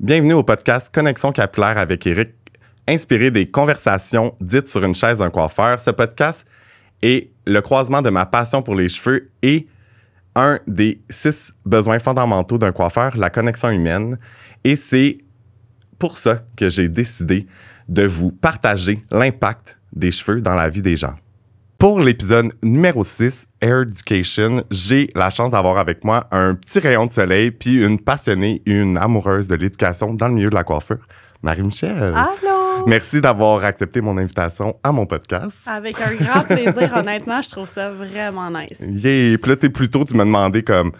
[0.00, 2.30] Bienvenue au podcast Connexion capillaire avec Eric,
[2.86, 5.80] inspiré des conversations dites sur une chaise d'un coiffeur.
[5.80, 6.46] Ce podcast
[7.02, 9.66] est le croisement de ma passion pour les cheveux et
[10.36, 14.20] un des six besoins fondamentaux d'un coiffeur, la connexion humaine.
[14.62, 15.18] Et c'est
[15.98, 17.48] pour ça que j'ai décidé
[17.88, 21.16] de vous partager l'impact des cheveux dans la vie des gens.
[21.78, 27.06] Pour l'épisode numéro 6, Air Education, j'ai la chance d'avoir avec moi un petit rayon
[27.06, 31.06] de soleil puis une passionnée, une amoureuse de l'éducation dans le milieu de la coiffure,
[31.40, 32.14] Marie-Michel.
[32.16, 32.84] Allô?
[32.88, 35.56] Merci d'avoir accepté mon invitation à mon podcast.
[35.66, 38.80] Avec un grand plaisir, honnêtement, je trouve ça vraiment nice.
[38.80, 39.38] Yeah!
[39.38, 40.90] Puis là, t'es plus tôt, tu m'as demandé comme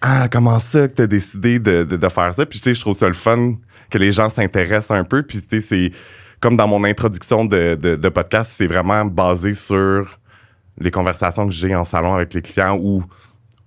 [0.00, 2.46] Ah, comment ça que t'as décidé de, de, de faire ça?
[2.46, 3.56] Puis tu sais, je trouve ça le fun
[3.90, 5.22] que les gens s'intéressent un peu.
[5.24, 5.92] Puis tu sais, c'est
[6.40, 10.18] comme dans mon introduction de podcast, c'est vraiment basé sur
[10.78, 13.02] les conversations que j'ai en salon avec les clients ou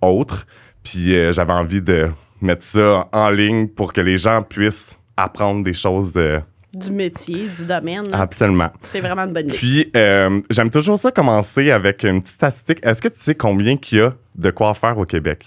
[0.00, 0.46] autres.
[0.82, 2.08] Puis euh, j'avais envie de
[2.40, 6.40] mettre ça en ligne pour que les gens puissent apprendre des choses de...
[6.74, 8.10] Du métier, du domaine.
[8.10, 8.20] là.
[8.20, 8.68] Absolument.
[8.92, 9.56] C'est vraiment une bonne idée.
[9.56, 12.78] Puis, euh, j'aime toujours ça commencer avec une petite statistique.
[12.82, 15.46] Est-ce que tu sais combien qu'il y a de coiffeurs au Québec?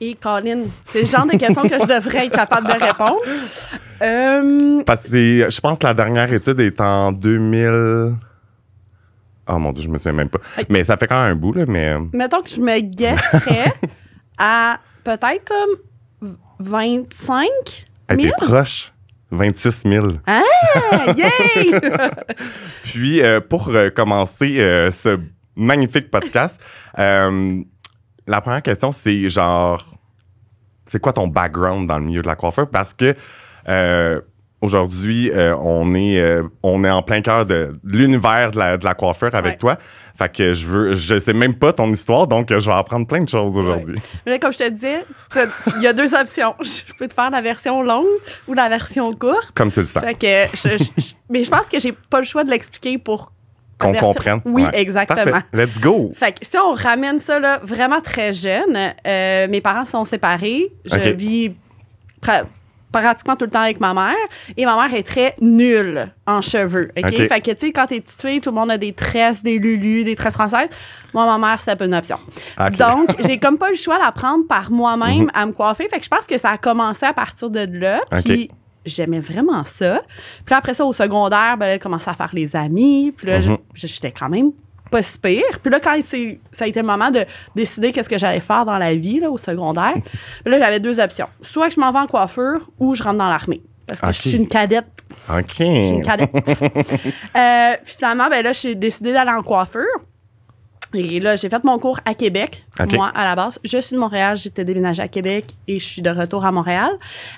[0.00, 3.18] Et Colin, c'est le genre de questions que je devrais être capable de répondre.
[4.02, 8.14] Euh, Parce que je pense que la dernière étude est en 2000.
[9.48, 10.40] Oh mon dieu, je me souviens même pas.
[10.68, 11.88] Mais ça fait quand même un bout, là, mais.
[11.94, 13.72] euh, mettons que je me guesserais
[14.38, 15.44] à peut-être
[16.20, 17.46] comme 25
[18.08, 18.28] Elle 000.
[18.36, 18.92] était proche.
[19.30, 20.08] 26 000.
[20.26, 20.42] Ah,
[21.16, 21.72] yay!
[22.84, 25.18] Puis, euh, pour euh, commencer euh, ce
[25.54, 26.58] magnifique podcast,
[26.96, 29.84] la première question, c'est genre,
[30.86, 32.68] c'est quoi ton background dans le milieu de la coiffure?
[32.70, 33.14] Parce que
[34.60, 38.76] aujourd'hui, euh, on, est, euh, on est en plein cœur de, de l'univers de la,
[38.76, 39.56] de la coiffure avec Ouais.
[39.56, 39.76] toi.
[40.18, 43.06] Fait que je veux, je sais même pas ton histoire, donc euh, je vais apprendre
[43.06, 43.98] plein de choses aujourd'hui.
[44.26, 45.04] Mais comme je te disais,
[45.76, 46.54] il y a deux options.
[46.62, 48.06] Je peux te faire la version longue
[48.48, 49.52] ou la version courte.
[49.54, 50.02] Comme tu le sens.
[50.02, 50.92] Fait que je-
[51.30, 53.32] mais je pense que j'ai pas le choix de l'expliquer pour
[53.78, 54.40] Qu'on comprenne.
[54.44, 54.70] Oui, Ouais.
[54.80, 55.24] exactement.
[55.24, 55.46] Parfait.
[55.52, 56.10] Let's go.
[56.16, 60.72] Fait que si on ramène ça là, vraiment très jeune, euh, mes parents sont séparés.
[60.84, 61.52] Je vis
[63.00, 64.14] pratiquement tout le temps avec ma mère.
[64.56, 66.90] Et ma mère est très nulle en cheveux.
[66.96, 67.10] OK?
[67.10, 69.58] Fait que, tu sais, quand t'es petite fille, tout le monde a des tresses, des
[69.58, 70.68] lulus, des tresses françaises.
[71.14, 72.18] Moi, ma mère, c'était pas une option.
[72.78, 75.30] Donc, j'ai comme pas eu le choix d'apprendre par moi-même Mhm.
[75.34, 75.88] à me coiffer.
[75.88, 78.00] Fait que je pense que ça a commencé à partir de là.
[78.24, 78.50] Puis
[78.84, 80.02] j'aimais vraiment ça.
[80.44, 83.12] Puis là, après ça, au secondaire, ben, j'ai commencé à faire les amis.
[83.16, 83.56] Puis là, Mhm.
[83.74, 84.50] j'étais quand même
[84.90, 85.44] pas si pire.
[85.62, 88.64] Puis là, quand c'est- ça a été le moment de décider qu'est-ce que j'allais faire
[88.64, 89.94] dans la vie, là, au secondaire,
[90.46, 91.28] là, j'avais deux options.
[91.42, 93.60] Soit que je m'en vais en coiffure ou je rentre dans l'armée.
[93.86, 94.86] Parce que je suis une cadette.
[95.30, 95.44] OK.
[95.58, 96.30] Je suis une cadette.
[97.36, 99.82] Euh, puis finalement, ben là, j'ai décidé d'aller en coiffure.
[100.94, 103.58] Et là, j'ai fait mon cours à Québec, moi, à la base.
[103.62, 106.90] Je suis de Montréal, j'étais déménagée à Québec et je suis de retour à Montréal.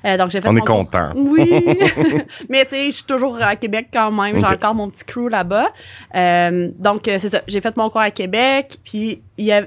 [0.04, 1.10] Euh, donc, j'ai fait On mon est cours- content.
[1.16, 1.50] Oui.
[2.48, 4.38] Mais tu sais, je suis toujours à Québec quand même.
[4.38, 5.68] J'ai encore mon petit crew là-bas.
[6.14, 7.40] Euh, donc, euh, c'est ça.
[7.48, 8.78] J'ai fait mon cours à Québec.
[8.84, 9.62] Puis, il y a,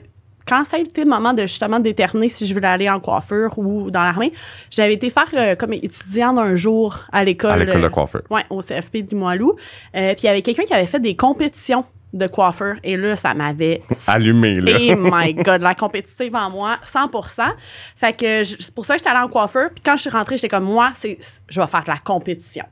[0.47, 3.57] quand ça a été le moment de justement déterminer si je voulais aller en coiffure
[3.57, 4.31] ou dans l'armée,
[4.69, 7.51] j'avais été faire euh, comme étudiante un jour à l'école.
[7.51, 8.21] À l'école de coiffure.
[8.29, 9.53] Ouais, au CFP du Moilou.
[9.95, 12.75] Euh, puis il y avait quelqu'un qui avait fait des compétitions de coiffeur.
[12.83, 14.77] Et là, ça m'avait Allumé, là.
[14.77, 17.49] Oh my God, la compétitive en moi, 100%
[17.95, 19.69] Fait que c'est pour ça que j'étais allée en coiffeur.
[19.73, 21.17] Puis quand je suis rentrée, j'étais comme, moi, c'est,
[21.49, 22.65] je vais faire de la compétition.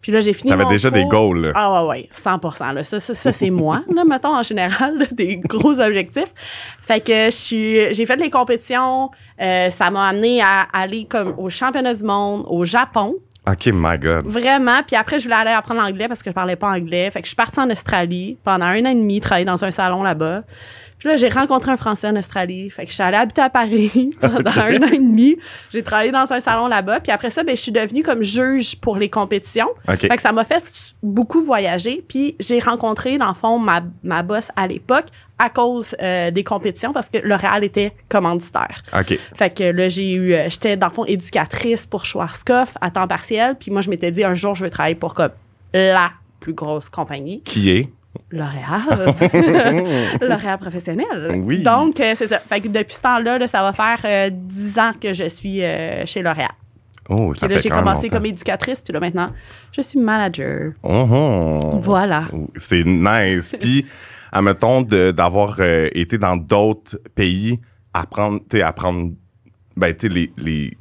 [0.00, 1.52] Puis là, j'ai fini T'avais déjà des goals, là.
[1.54, 2.40] Ah ouais, ouais, 100
[2.72, 2.84] là.
[2.84, 6.32] Ça, ça, ça, c'est moi, là, mettons, en général, là, des gros objectifs.
[6.82, 9.10] Fait que je suis, j'ai fait les compétitions.
[9.40, 13.16] Euh, ça m'a amené à aller comme au championnat du monde, au Japon.
[13.48, 14.26] OK, my God.
[14.26, 14.82] Vraiment.
[14.86, 17.10] Puis après, je voulais aller apprendre l'anglais parce que je parlais pas anglais.
[17.10, 19.70] Fait que je suis partie en Australie pendant un an et demi, travailler dans un
[19.70, 20.42] salon là-bas.
[20.98, 22.68] Puis là, j'ai rencontré un Français en Australie.
[22.68, 25.38] Fait que je suis allée habiter à Paris pendant un an et demi.
[25.72, 27.00] J'ai travaillé dans un salon là-bas.
[27.00, 29.70] Puis après ça, ben, je suis devenue comme juge pour les compétitions.
[29.88, 30.62] Fait que ça m'a fait
[31.02, 32.04] beaucoup voyager.
[32.06, 35.06] Puis j'ai rencontré, dans le fond, ma, ma boss à l'époque
[35.40, 38.82] à cause euh, des compétitions parce que L'Oréal était commanditaire.
[38.96, 39.18] OK.
[39.34, 40.34] Fait que là, j'ai eu.
[40.34, 43.56] euh, J'étais, dans le fond, éducatrice pour Schwarzkopf à temps partiel.
[43.58, 45.30] Puis moi, je m'étais dit, un jour, je vais travailler pour comme
[45.72, 46.10] la
[46.40, 47.88] plus grosse compagnie, Qui est?
[48.32, 49.14] L'Oréal.
[50.20, 51.40] L'Oréal professionnel.
[51.44, 51.62] Oui.
[51.62, 52.38] Donc, euh, c'est ça.
[52.38, 55.62] Fait que depuis ce temps-là, là, ça va faire euh, 10 ans que je suis
[55.62, 56.50] euh, chez L'Oréal.
[57.10, 58.16] Oh, Puis là, j'ai commencé longtemps.
[58.18, 58.80] comme éducatrice.
[58.82, 59.32] Puis là, maintenant,
[59.72, 60.72] je suis manager.
[60.82, 61.80] Oh, oh.
[61.82, 62.28] Voilà.
[62.56, 63.54] C'est nice.
[63.60, 63.84] Puis,
[64.32, 67.58] admettons, de- d'avoir euh, été dans d'autres pays,
[67.92, 69.10] apprendre, tu sais, apprendre,
[69.76, 70.76] ben, tu sais, les, les,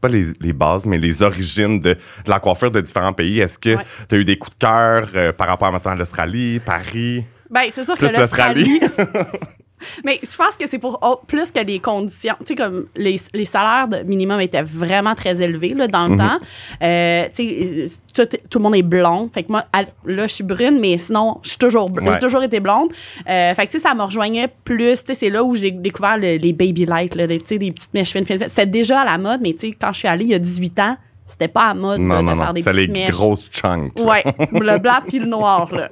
[0.00, 3.40] pas les, les bases, mais les origines de, de la coiffure de différents pays.
[3.40, 3.84] Est-ce que Ouais.
[4.08, 7.24] tu as eu des coups de cœur euh, par rapport, maintenant, à l'Australie, Paris?
[7.50, 8.80] Ben, c'est sûr Plus que l'Australie.
[10.04, 12.34] Mais je pense que c'est pour oh, plus que les conditions.
[12.40, 16.12] Tu sais, comme les, les salaires de minimum étaient vraiment très élevés là, dans le
[16.14, 16.18] Mhm.
[16.18, 16.38] temps.
[16.82, 19.28] Euh, tu sais, tout, tout le monde est blond.
[19.32, 22.12] Fait que moi, à- là, je suis brune, mais sinon, je suis toujours, Ouais.
[22.14, 22.90] j'ai toujours été blonde.
[23.28, 25.00] Euh, fait que, tu sais, ça me rejoignait plus.
[25.00, 27.58] Tu sais, c'est là où j'ai découvert le- les baby lights, là, les, tu sais,
[27.58, 28.48] les petites mèches fines, fines, fines.
[28.48, 30.38] C'était déjà à la mode, mais tu sais, quand je suis allée il y a
[30.38, 30.96] 18 ans,
[31.26, 33.10] c'était pas à mode là, Non, non, de faire des les petites mèches.
[33.10, 33.92] grosses chunks.
[33.98, 35.88] Ouais, le blanc puis le noir, là.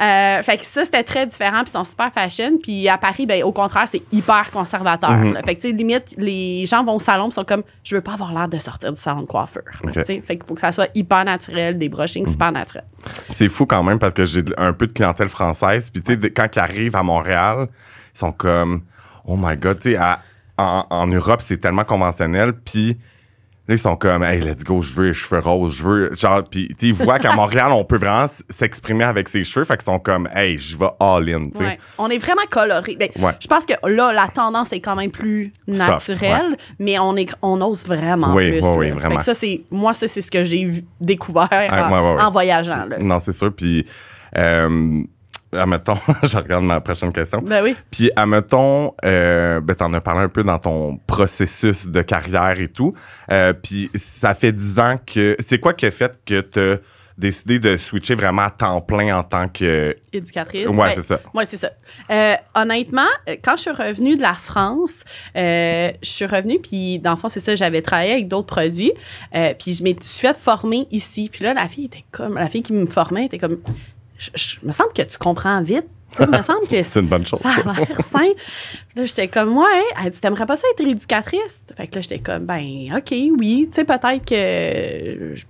[0.00, 2.58] Euh, fait que ça, c'était très différent, puis ils sont super fashion.
[2.62, 5.10] Puis à Paris, ben, au contraire, c'est hyper conservateur.
[5.12, 5.34] Mhm.
[5.34, 5.42] là.
[5.42, 8.00] Fait que, tu sais, limite, les gens vont au salon, puis sont comme, je veux
[8.02, 9.62] pas avoir l'air de sortir du salon de coiffeur.
[9.82, 9.94] là, Ok.
[9.94, 10.22] tu sais.
[10.26, 12.84] Fait qu'il faut que ça soit hyper naturel, des brushings super naturels.
[13.30, 15.90] C'est fou quand même parce que j'ai un peu de clientèle française.
[15.90, 17.68] Puis, tu sais, quand ils arrivent à Montréal,
[18.14, 18.82] ils sont comme,
[19.24, 19.98] oh my God, tu sais,
[20.58, 22.52] en, en Europe, c'est tellement conventionnel.
[22.52, 22.98] Puis,
[23.68, 26.14] là, ils sont comme, hey, let's go, je veux cheveux roses, je veux.
[26.14, 29.64] Genre, sais, ils voient qu'à Montréal, on peut vraiment s'exprimer avec ses cheveux.
[29.64, 31.64] Fait qu'ils sont comme, hey, je vais all-in, tu sais.
[31.64, 31.78] Ouais.
[31.98, 32.96] On est vraiment coloré.
[32.98, 33.32] Ben, Ouais.
[33.40, 37.30] Je pense que là, la tendance est quand même plus Soft, naturelle, mais on, est,
[37.40, 38.66] on ose vraiment Oui, plus.
[38.66, 39.10] oui, oui, vraiment.
[39.14, 40.68] Fait que ça, c'est, moi, ça, c'est ce que j'ai
[41.00, 42.84] découvert en voyageant.
[42.86, 42.98] Là.
[42.98, 43.52] Non, c'est sûr.
[43.54, 43.86] Puis,
[44.36, 45.02] euh,
[45.52, 47.40] admettons, je regarde ma prochaine question.
[47.42, 47.76] Ben oui.
[47.90, 52.68] Puis, admettons, euh, ben, t'en as parlé un peu dans ton processus de carrière et
[52.68, 52.94] tout.
[53.30, 55.36] Euh, puis, ça fait 10 ans que.
[55.40, 56.76] C'est quoi qui a fait que t'as
[57.18, 59.96] décidé de switcher vraiment à temps plein en tant que.
[60.12, 60.66] Éducatrice?
[60.66, 61.20] Ouais, Ben, c'est ça.
[61.34, 61.70] Oui, c'est ça.
[62.10, 64.92] Euh, honnêtement, euh, quand je suis revenue de la France,
[65.36, 68.92] euh, je suis revenue, puis dans le fond, c'est ça, j'avais travaillé avec d'autres produits,
[69.34, 71.28] euh, puis je me suis fait former ici.
[71.32, 73.58] Puis là, la fille était comme, la fille qui me formait était comme,
[74.22, 75.86] je, je- me semble que tu comprends vite.
[76.16, 77.40] Sais, me semble que C'est une bonne chose.
[77.40, 78.34] ça a l'air simple.
[78.96, 79.82] Là, j'étais comme, ouais.
[80.04, 81.56] Elle dit, t'aimerais pas ça être éducatrice?
[81.76, 83.68] Fait que là, j'étais comme, ben, OK, oui.
[83.70, 85.34] Tu sais, peut-être que.
[85.36, 85.44] je-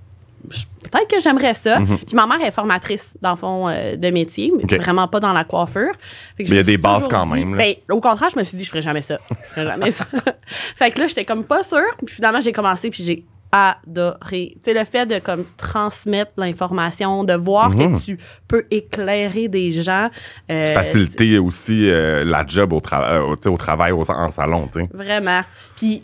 [0.90, 1.78] Peut-être que j'aimerais ça.
[1.78, 1.98] Mhm.
[1.98, 4.74] Puis ma mère est formatrice, dans le fond, euh, de métier, mais OK.
[4.74, 5.92] vraiment pas dans la coiffure.
[6.36, 7.56] Fait que je Mais il y a des bases quand dit- même.
[7.56, 9.18] Ben, au contraire, je me suis dit, je ferais jamais ça.
[9.30, 10.04] Je ferais jamais ça.
[10.76, 11.78] fait que là, j'étais comme pas sûre.
[12.04, 14.54] Puis finalement, j'ai commencé, puis j'ai adoré.
[14.56, 17.98] Tu sais, le fait de comme transmettre l'information, de voir Mhm.
[18.00, 18.18] que tu
[18.48, 20.08] peux éclairer des gens.
[20.50, 24.80] euh, Faciliter aussi euh, la job au, tra- euh, au- travail au- en salon, tu
[24.80, 24.88] sais.
[24.92, 25.42] Vraiment.
[25.76, 26.02] Puis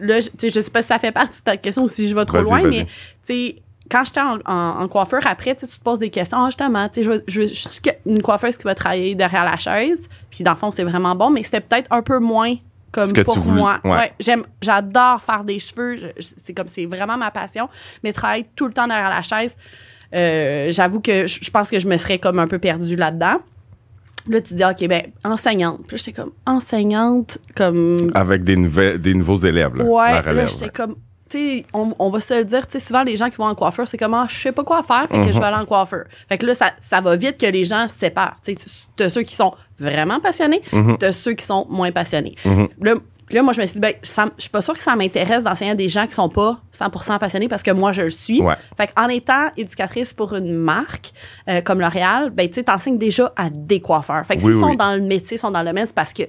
[0.00, 1.88] là, je, tu sais, je sais pas si ça fait partie de ta question ou
[1.88, 2.84] si je vais trop loin, mais
[3.26, 3.56] tu sais,
[3.90, 6.38] quand j'étais en, en- en coiffeur, après, tu te poses des questions.
[6.42, 9.56] Ah, justement, tu sais, je, je, je suis une coiffeuse qui va travailler derrière la
[9.56, 10.00] chaise.
[10.30, 12.54] Puis dans le fond, c'est vraiment bon, mais c'était peut-être un peu moins
[12.92, 13.80] comme que pour tu voulais, moi.
[13.84, 14.12] ouais.
[14.20, 15.96] j'aime, j'adore faire des cheveux.
[15.96, 17.68] Je- je- c'est comme, c'est vraiment ma passion.
[18.02, 19.54] Mais travailler tout le temps derrière la chaise,
[20.14, 23.38] euh, j'avoue que je, je pense que je me serais comme un peu perdue là-dedans.
[24.28, 25.80] Là, tu dis, OK, ben, enseignante.
[25.86, 30.32] Puis là, j'étais comme, enseignante, comme Avec des, nouvelles, des nouveaux élèves, là, Ouais, la
[30.32, 30.96] là, j'étais comme.
[31.30, 33.86] Tu on, on va se le dire, tu souvent les gens qui vont en coiffeur,
[33.86, 35.32] c'est comme, ah, je sais pas quoi faire, fait que Mhm.
[35.32, 36.04] je vais aller en coiffeur.
[36.28, 38.36] Fait que là, ça, ça va vite que les gens se séparent.
[38.44, 38.66] Tu tu-
[38.96, 40.86] t'as ceux qui sont vraiment passionnés, Mhm.
[40.88, 42.34] puis t'as ceux qui sont moins passionnés.
[42.44, 42.68] Mhm.
[42.80, 42.94] Là,
[43.30, 45.72] là, moi, je me suis dit, ben, je suis pas sûre que ça m'intéresse d'enseigner
[45.72, 48.40] à des gens qui sont pas 100% passionnés parce que moi, je le suis.
[48.40, 48.54] Ouais.
[48.76, 51.12] Fait qu'en étant éducatrice pour une marque
[51.48, 54.24] euh, comme L'Oréal, ben, tu sais, t'enseignes déjà à des coiffeurs.
[54.26, 54.70] Fait que Oui, s'ils oui.
[54.70, 56.22] sont dans le métier, sont dans le domaine, c'est parce que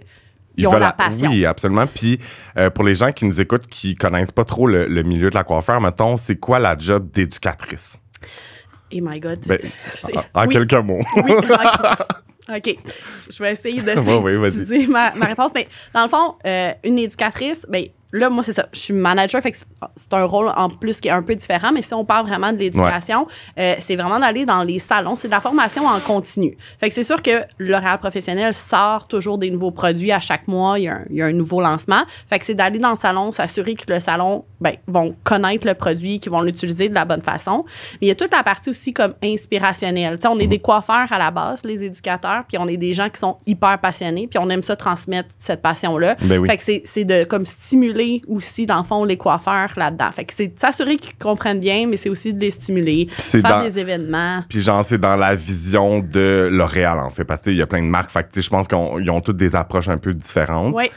[0.57, 1.30] ils, Ils ont veulent la passion.
[1.30, 1.88] Oui, absolument.
[1.88, 2.19] Puis
[2.57, 5.36] euh, pour les gens qui nous écoutent, qui connaissent pas trop le, le milieu de
[5.36, 7.98] la coiffeur, mettons, c'est quoi la job d'éducatrice?
[8.94, 9.40] Oh my God.
[9.46, 9.60] Ben,
[10.34, 10.54] En, en oui.
[10.54, 11.01] quelques mots.
[11.18, 11.48] Oui, ok.
[12.57, 12.78] OK.
[13.30, 15.51] Je vais essayer de synthétiser ma, ma réponse.
[15.54, 18.68] Mais dans le fond, euh, une éducatrice, ben, là, moi, c'est ça.
[18.74, 21.72] Je suis manager, fait que c'est un rôle en plus qui est un peu différent.
[21.74, 23.28] Mais si on parle vraiment de l'éducation,
[23.58, 25.16] euh, c'est vraiment d'aller dans les salons.
[25.16, 26.58] C'est de la formation en continu.
[26.80, 30.80] Fait que c'est sûr que L'Oréal professionnel sort toujours des nouveaux produits à chaque mois.
[30.80, 32.01] Il y a un, il y a un nouveau lancement.
[32.30, 35.74] Fait que c'est d'aller dans le salon, s'assurer que le salon, ben, vont connaître le
[35.74, 37.66] produit, qu'ils vont l'utiliser de la bonne façon.
[37.94, 40.16] Mais il y a toute la partie aussi comme inspirationnelle.
[40.18, 42.94] Tu sais, on est des coiffeurs à la base, les éducateurs, puis on est des
[42.94, 46.16] gens qui sont hyper passionnés, puis on aime ça transmettre cette passion-là.
[46.22, 46.48] Ben oui.
[46.50, 50.12] Fait que c'est- c'est de comme stimuler aussi, dans le fond, les coiffeurs là-dedans.
[50.12, 53.63] Fait que c'est s'assurer qu'ils comprennent bien, mais c'est aussi de les stimuler, faire dans-
[53.63, 54.44] des événements.
[54.50, 57.24] Puis genre, c'est dans la vision de L'Oréal, en fait.
[57.25, 58.12] Parce qu'il y a plein de marques.
[58.12, 60.74] Fait que, je pense qu'ils ont toutes des approches un peu différentes.
[60.75, 60.89] Oui,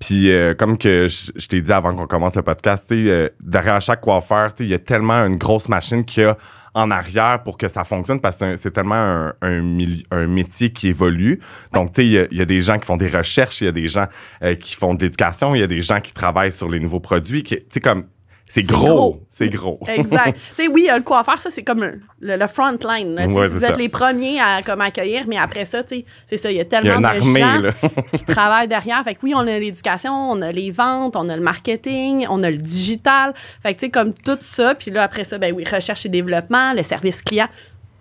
[0.00, 4.00] Puis euh, comme que je, t'ai dit avant qu'on commence le podcast, euh, derrière chaque
[4.00, 6.36] coiffeur, il y a tellement une grosse machine qu'il y a
[6.74, 9.78] en arrière pour que ça fonctionne parce que c'est tellement un, un,
[10.12, 11.40] un métier qui évolue.
[11.72, 13.64] Donc, tu sais, il y a- y, a des gens qui font des recherches, il
[13.64, 14.06] y a des gens
[14.44, 17.00] euh, qui font de l'éducation, il y a des gens qui travaillent sur les nouveaux
[17.00, 17.42] produits.
[17.42, 18.04] Tu sais, comme,
[18.48, 18.86] c'est gros.
[18.86, 19.20] gros.
[19.28, 19.78] C'est gros.
[19.86, 20.38] exact.
[20.56, 22.00] tu sais, oui, le coiffeur, ça, c'est comme le,
[22.36, 23.14] le front line.
[23.14, 23.26] là.
[23.28, 26.50] Ouais, vous êtes les premiers à comme, accueillir, mais après ça, tu sais, c'est ça,
[26.50, 27.72] il y a Il y a tellement de armée, gens là.
[28.16, 29.02] qui travaillent derrière.
[29.04, 32.42] Fait que oui, on a l'éducation, on a les ventes, on a le marketing, on
[32.42, 33.34] a le digital.
[33.62, 34.74] Fait que, tu sais, comme tout ça.
[34.74, 37.48] Puis là, après ça, ben oui, recherche et développement, le service client.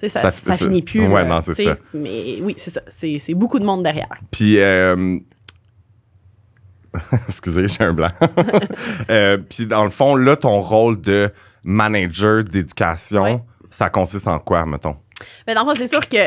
[0.05, 1.07] Ça, Ça- finit plus.
[1.07, 1.75] ouais, là, non, c'est ça.
[1.93, 2.81] Mais oui, c'est ça.
[2.87, 4.07] C'est c'est beaucoup de monde derrière.
[4.31, 5.17] Puis, euh,
[7.27, 8.09] excusez, j'ai un blanc.
[9.09, 11.31] Euh, puis, dans le fond, là, ton rôle de
[11.63, 13.41] manager d'éducation, Ouais.
[13.69, 14.97] ça consiste en quoi, mettons?
[15.47, 16.17] Mais dans le fond, c'est sûr que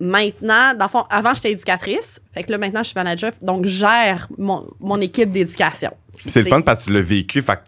[0.00, 2.20] maintenant, dans le fond, avant, j'étais éducatrice.
[2.32, 3.32] Fait que là, maintenant, je suis manager.
[3.42, 5.90] Donc, je gère mon, mon équipe d'éducation.
[6.26, 7.42] C'est le fun parce que tu l'as vécu.
[7.42, 7.58] Fait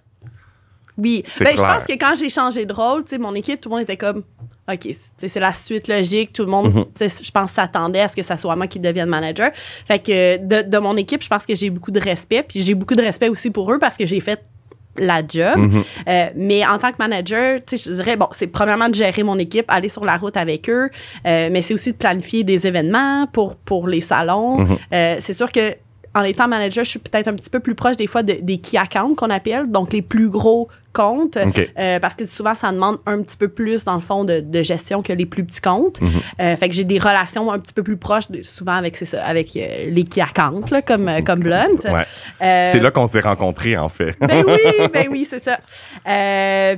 [0.96, 1.24] Oui.
[1.40, 3.74] Ben, je pense que quand j'ai changé de rôle, tu sais, mon équipe, tout le
[3.74, 4.22] monde était comme,
[4.72, 6.32] OK, c'est la suite logique.
[6.32, 6.84] Tout le monde, Mhm.
[6.98, 9.50] je pense, s'attendait à ce que ça soit moi qui devienne manager.
[9.84, 12.42] Fait que de, de mon équipe, je pense que j'ai beaucoup de respect.
[12.48, 14.42] Puis j'ai beaucoup de respect aussi pour eux parce que j'ai fait
[14.96, 15.56] la job.
[15.58, 15.82] Mhm.
[16.08, 19.66] Euh, mais en tant que manager, je dirais, bon, c'est premièrement de gérer mon équipe,
[19.68, 20.88] aller sur la route avec eux,
[21.26, 24.60] euh, mais c'est aussi de planifier des événements pour, pour les salons.
[24.60, 24.78] Mhm.
[24.94, 25.74] Euh, c'est sûr que
[26.14, 28.58] en étant manager, je suis peut-être un petit peu plus proche des fois de- des
[28.58, 31.70] key accounts qu'on appelle, donc les plus gros comptes, OK.
[31.78, 34.62] euh, parce que souvent, ça demande un petit peu plus, dans le fond, de, de
[34.62, 36.00] gestion que les plus petits comptes.
[36.00, 36.10] Mhm.
[36.40, 39.04] Euh, fait que j'ai des relations un petit peu plus proches, de- souvent avec, c'est
[39.04, 41.66] ça, avec euh, les accounts, là, comme, euh, comme Blunt.
[41.84, 42.06] Ouais.
[42.40, 44.14] Euh, C'est là qu'on s'est rencontrés, en fait.
[44.20, 45.58] ben oui, ben oui, c'est ça.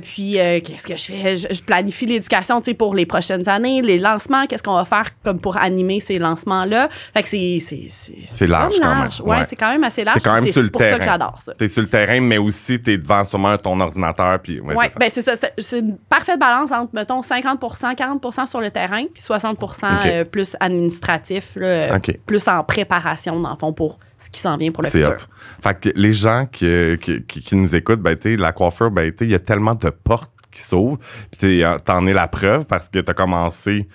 [0.01, 1.37] Puis, qu'est-ce que je fais?
[1.37, 4.85] Je, je planifie l'éducation, tu sais, pour les prochaines années, les lancements, qu'est-ce qu'on va
[4.85, 6.89] faire comme pour animer ces lancements-là?
[7.13, 7.57] Fait que c'est...
[7.59, 7.87] C'est,
[8.25, 9.09] C'est large, quand même.
[9.23, 9.43] Ouais, Ouais.
[9.49, 10.17] c'est quand même assez large.
[10.21, 10.99] T'es quand même C'est sur le pour ça terrain.
[10.99, 11.53] que j'adore ça.
[11.53, 14.06] T'es sur le terrain, mais aussi t'es devant sûrement ton ordinateur.
[14.41, 15.33] Puis, ouais, Ouais, c'est ça.
[15.35, 20.23] ben c'est une parfaite balance entre, mettons, 50% 40% sur le terrain, puis 60% euh,
[20.25, 22.17] plus administratif, là, OK.
[22.25, 25.09] plus en préparation, dans le fond, pour ce qui s'en vient pour le futur.
[25.09, 25.27] hot.
[25.63, 29.29] Fait que les gens qui, qui, qui- qui nous écoutent, ben, la coiffure, ben, il
[29.31, 30.97] y a tellement de portes qui s'ouvrent.
[31.37, 33.87] Puis, euh, t'en es la preuve parce que t'as commencé,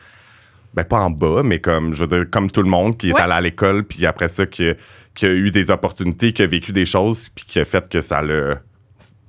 [0.74, 3.12] ben, pas en bas, mais comme, je veux dire, comme tout le monde qui est
[3.14, 3.20] Ouais.
[3.20, 4.74] allé à l'école, puis après ça, qui, a-
[5.14, 8.00] qui a eu des opportunités, qui a vécu des choses, puis qui a fait que
[8.00, 8.60] ça l'a,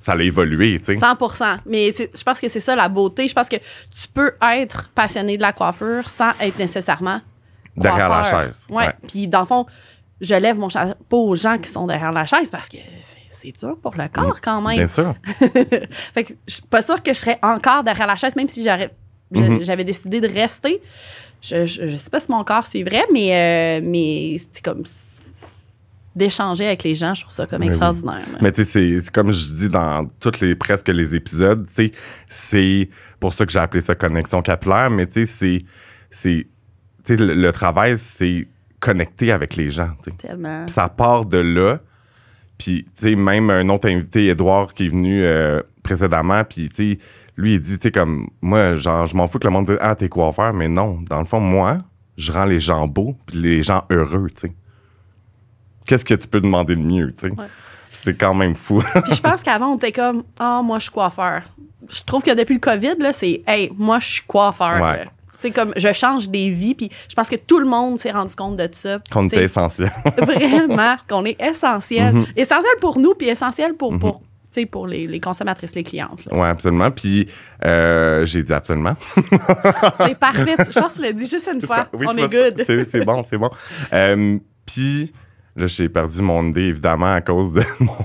[0.04, 0.94] ça l'a évolué, tu sais.
[0.96, 3.28] 100% Mais je pense que c'est ça la beauté.
[3.28, 7.22] Je pense que tu peux être passionné de la coiffure sans être nécessairement
[7.78, 8.66] Derrière la chaise.
[8.70, 8.86] Ouais.
[8.88, 8.94] Ouais.
[9.08, 9.66] Puis dans le fond,
[10.22, 12.78] je lève mon chapeau aux gens qui sont derrière la chaise parce que
[13.40, 14.78] c'est- dur pour le corps quand même.
[14.78, 15.14] Bien sûr.
[16.14, 18.64] fait que je suis pas sûre que je serais encore derrière la chaise, même si
[18.64, 18.92] j'aurais,
[19.32, 19.64] Mhm.
[19.64, 20.82] j'avais décidé de rester.
[21.42, 24.84] Je, je, je sais pas si mon corps suivrait, mais, euh, mais c'est comme
[26.16, 27.72] d'échanger avec les gens, je trouve ça comme Mais oui.
[27.72, 28.22] extraordinaire.
[28.42, 31.92] Mais tu sais, c'est- comme je dis dans tous les presque les épisodes, tu sais,
[32.28, 32.90] c'est
[33.20, 35.60] pour ça que j'ai appelé ça connexion capillaire, mais tu sais, c'est
[36.12, 36.48] c'est
[37.06, 38.48] tu sais, le, le travail, c'est
[38.80, 39.90] connecter avec les gens.
[40.04, 40.18] tu sais.
[40.18, 40.68] Tellement.
[40.68, 41.80] Ça part de là.
[42.58, 46.94] Puis, tu sais, même un autre invité, Edouard, qui est venu euh, précédemment, puis, tu
[46.94, 47.00] sais,
[47.36, 49.78] lui, il dit, tu sais, comme, moi, genre, je m'en fous que le monde dise,
[49.82, 51.00] ah, t'es coiffeur, mais non.
[51.10, 51.80] Dans le fond, moi,
[52.16, 54.54] je rends les gens beaux, puis les gens heureux, tu sais.
[55.86, 57.34] Qu'est-ce que tu peux demander de mieux, tu sais?
[57.34, 57.48] Ouais.
[57.92, 58.84] C'est quand même fou.
[59.06, 61.44] Puis je pense qu'avant, on était comme, ah, moi, je suis coiffeur.
[61.90, 64.82] Je trouve que depuis le COVID, là, c'est, hey, moi, je suis coiffeur.
[64.82, 65.08] Ouais.
[65.40, 68.36] sais, comme, je change des vies, puis je pense que tout le monde s'est rendu
[68.36, 69.00] compte de ça.
[69.12, 69.92] Qu'on était essentiel.
[70.18, 72.14] vraiment, qu'on est essentiel.
[72.14, 72.26] Mhm.
[72.36, 76.28] Essentiel pour nous, puis essentiel pour, pour, tu sais, pour les, les consommatrices, les clientes.
[76.32, 76.92] Oui, absolument.
[76.92, 77.30] Puis,
[77.64, 78.96] euh, j'ai dit absolument.
[79.98, 80.56] C'est parfait.
[80.60, 81.88] Je pense que tu l'as dit juste une fois.
[81.94, 82.64] Oui, on c'est est good.
[82.66, 83.50] C'est, c'est bon, c'est bon.
[83.94, 85.14] Euh, puis,
[85.56, 87.96] là, j'ai perdu mon idée, évidemment, à cause de mon.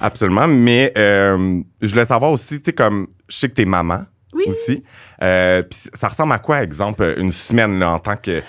[0.00, 0.46] Absolument.
[0.48, 4.44] Mais euh, je voulais savoir aussi, tu sais, comme, je sais que t'es maman Oui.
[4.48, 4.82] aussi.
[5.22, 8.42] Euh, puis, ça ressemble à quoi, exemple, une semaine, là, en tant que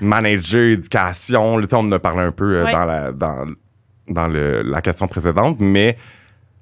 [0.00, 1.58] manager éducation?
[1.58, 2.72] Là, on en a parlé un peu euh, Ouais.
[2.72, 3.44] dans, la, dans,
[4.08, 5.96] dans le- la question précédente, mais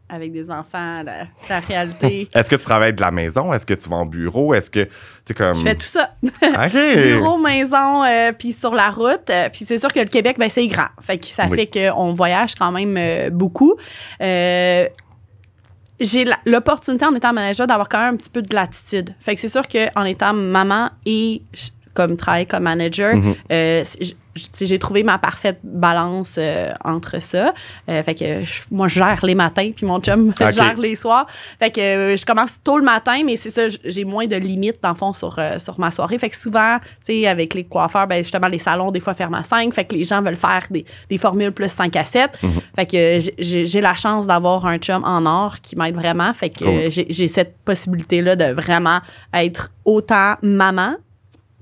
[0.09, 2.29] Avec des enfants, la, la réalité.
[2.35, 3.53] est-ce que tu travailles de la maison?
[3.53, 4.55] Est-ce que tu vas en bureau?
[4.55, 4.89] Est-ce que,
[5.25, 5.57] tu comme.
[5.57, 6.11] Je fais tout ça.
[6.73, 9.29] Bureau, maison, euh, puis sur la route.
[9.31, 10.87] Euh, puis c'est sûr que le Québec, ben, c'est grand.
[11.03, 11.57] Fait que ça Oui.
[11.57, 13.75] fait qu'on voyage quand même euh, beaucoup.
[15.99, 19.15] J'ai l'opportunité en étant manager d'avoir quand même un petit peu de latitude.
[19.21, 21.41] Fait que c'est sûr qu'en étant maman et
[21.97, 23.35] comme travail comme manager, Mhm.
[23.51, 23.85] euh,
[24.61, 27.55] j'ai trouvé ma parfaite balance euh, entre ça.
[27.89, 30.51] Euh, fait que je- moi, je gère les matins, puis mon chum Ok.
[30.53, 31.27] gère les soirs.
[31.59, 31.81] Fait que
[32.19, 35.15] je commence tôt le matin, mais c'est ça, j'ai moins de limites, dans le fond,
[35.15, 36.19] sur, sur ma soirée.
[36.19, 36.77] Fait que souvent,
[37.07, 39.73] tu sais, avec les coiffeurs, ben, justement, les salons, des fois, ferment à 5.
[39.73, 42.39] Fait que les gens veulent faire des, des formules plus 5 à 7.
[42.43, 42.51] Mhm.
[42.77, 46.35] Fait que j'ai- la chance d'avoir un chum en or qui m'aide vraiment.
[46.35, 46.91] Fait que Cool.
[46.91, 49.01] j'ai j'ai cette possibilité-là de vraiment
[49.33, 50.95] être autant maman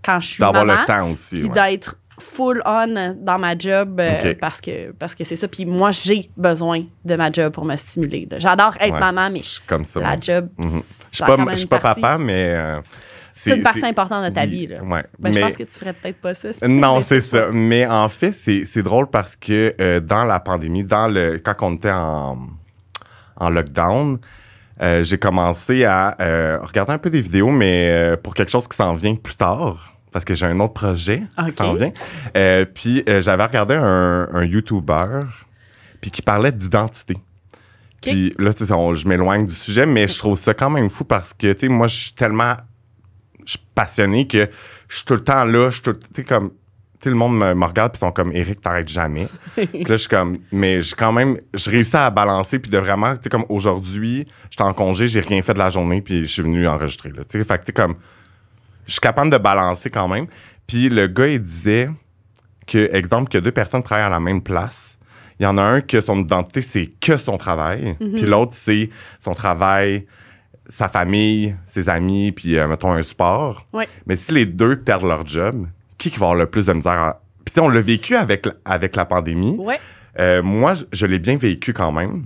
[0.04, 1.37] quand je suis D'avoir le temps aussi.
[1.37, 1.54] puis ouais.
[1.70, 5.90] d'être full on dans ma job euh, parce que parce que c'est ça puis moi
[5.90, 9.00] j'ai besoin de ma job pour me stimuler j'adore être Ouais.
[9.00, 9.99] maman mais Je comme ça.
[10.00, 10.82] la job Mhm.
[11.11, 12.44] Je suis pas, je suis pas partie- papa, mais.
[12.54, 12.80] euh,
[13.32, 14.82] c'est une partie importante de ta vie là.
[14.82, 15.04] Ouais.
[15.18, 17.49] Ben, je mais, pense que tu ferais peut-être pas ça si- non, c'est ça.
[17.52, 21.54] Mais en fait, c'est c'est drôle parce que euh, dans la pandémie, dans le quand
[21.62, 22.38] on était en,
[23.37, 24.18] en lockdown,
[25.02, 26.16] j'ai commencé à
[26.62, 29.93] regarder un peu des vidéos, mais pour quelque chose qui s'en vient plus tard.
[30.14, 31.47] Parce que j'ai un autre projet Ok.
[31.50, 31.92] qui s'en vient.
[32.37, 35.25] Euh, puis euh, j'avais regardé un, un YouTuber
[36.00, 37.16] puis qui parlait d'identité.
[38.00, 40.88] Puis là, tu sais, on- je m'éloigne du sujet, mais je trouve ça quand même
[40.88, 42.54] fou parce que, tu sais, moi, je suis tellement
[43.44, 44.49] je suis passionné que
[44.88, 45.68] je suis tout le temps là.
[45.68, 46.54] Je suis tout- tu sais, comme, tu
[47.00, 49.28] sais, le monde me, me regarde puis ils sont comme, Eric, t'arrêtes jamais.
[49.56, 52.78] Puis là, je suis comme, mais j'ai quand même, je réussis à balancer puis de
[52.78, 56.23] vraiment, tu sais, comme aujourd'hui, j'étais en congé, j'ai rien fait de la journée puis
[56.23, 57.25] je suis venu enregistrer, là.
[57.28, 57.97] Tu sais, fait que, tu sais, comme,
[58.87, 60.26] je suis capable de balancer quand même.
[60.67, 61.91] Puis le gars, il disait
[62.67, 64.97] que, exemple, que deux personnes travaillent à la même place.
[65.41, 67.97] Il y en a un que son identité, c'est que son travail.
[67.99, 68.88] Puis l'autre, c'est
[69.21, 70.07] son travail,
[70.69, 73.67] sa famille, ses amis, puis, euh, mettons, un sport.
[73.73, 73.87] Ouais.
[74.07, 75.67] Mais si les deux perdent leur job,
[75.99, 76.93] qui qui va avoir le plus de misère?
[76.93, 79.57] à- Puis, on l'a vécu avec, la- avec la pandémie.
[79.59, 79.79] Ouais.
[80.19, 82.25] Euh, moi, je l'ai bien vécu quand même.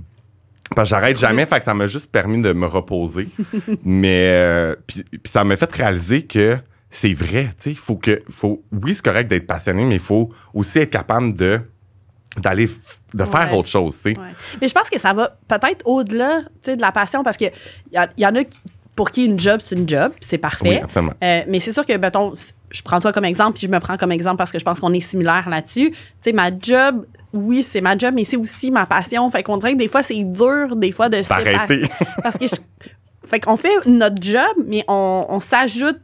[0.75, 3.29] Parce que j'arrête jamais, fait que ça m'a juste permis de me reposer.
[3.85, 6.57] Mais, euh, puis, puis ça m'a fait réaliser que
[6.91, 10.31] c'est vrai, tu sais, faut que, faut, oui, c'est correct d'être passionné, mais il faut
[10.55, 11.61] aussi être capable de,
[12.39, 12.69] d'aller,
[13.15, 13.59] de faire Ouais.
[13.59, 14.19] autre chose, tu sais.
[14.19, 14.29] Ouais.
[14.61, 17.53] Mais je pense que ça va peut-être au-delà tu sais, de la passion parce qu'il
[17.93, 18.59] y, a- y en a qui-
[18.97, 20.83] pour qui une job, c'est une job, c'est parfait.
[21.23, 22.33] Euh, mais c'est sûr que, mettons,
[22.71, 24.81] je prends toi comme exemple, puis je me prends comme exemple parce que je pense
[24.81, 25.91] qu'on est similaires là-dessus.
[25.91, 29.29] Tu sais, ma job, oui, c'est ma job, mais c'est aussi ma passion.
[29.31, 31.21] Fait qu'on dirait que des fois, c'est dur, des fois, de.
[31.29, 31.83] D'arrêter.
[32.23, 32.55] Parce que je-
[33.27, 35.99] fait qu'on fait notre job, mais on, on s'ajoute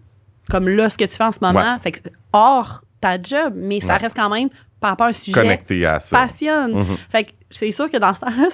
[0.51, 1.61] comme là ce que tu fais en ce moment.
[1.61, 1.79] Ouais.
[1.83, 3.99] Fait que hors ta job, mais ça Ouais.
[4.01, 4.49] reste quand même
[4.81, 6.19] par rapport à un sujet Connecté à qui ça.
[6.19, 6.75] passionne.
[6.75, 6.97] Mhm.
[7.11, 8.49] Fait que c'est sûr que dans ce temps-là,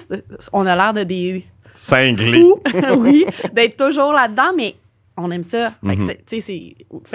[0.53, 2.39] on a l'air de des Cinglé.
[2.39, 2.61] fous,
[2.97, 4.75] oui, d'être toujours là-dedans, mais
[5.17, 5.71] on aime ça.
[5.85, 6.07] Fait que Mhm.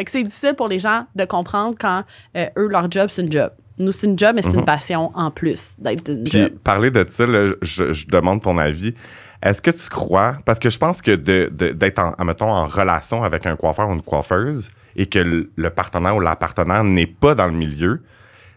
[0.04, 2.02] que c'est difficile pour les gens de comprendre quand
[2.36, 3.50] euh, eux, leur job, c'est une job.
[3.78, 4.60] Nous, c'est une job, mais c'est Mhm.
[4.60, 6.52] une passion en plus d'être une Puis job.
[6.64, 8.94] parler de ça, là, je, je demande ton avis.
[9.42, 13.44] Est-ce que tu crois, parce que je pense que d'être en, mettons, en relation avec
[13.46, 17.34] un coiffeur ou une coiffeuse et que le, le partenaire ou la partenaire n'est pas
[17.34, 18.02] dans le milieu,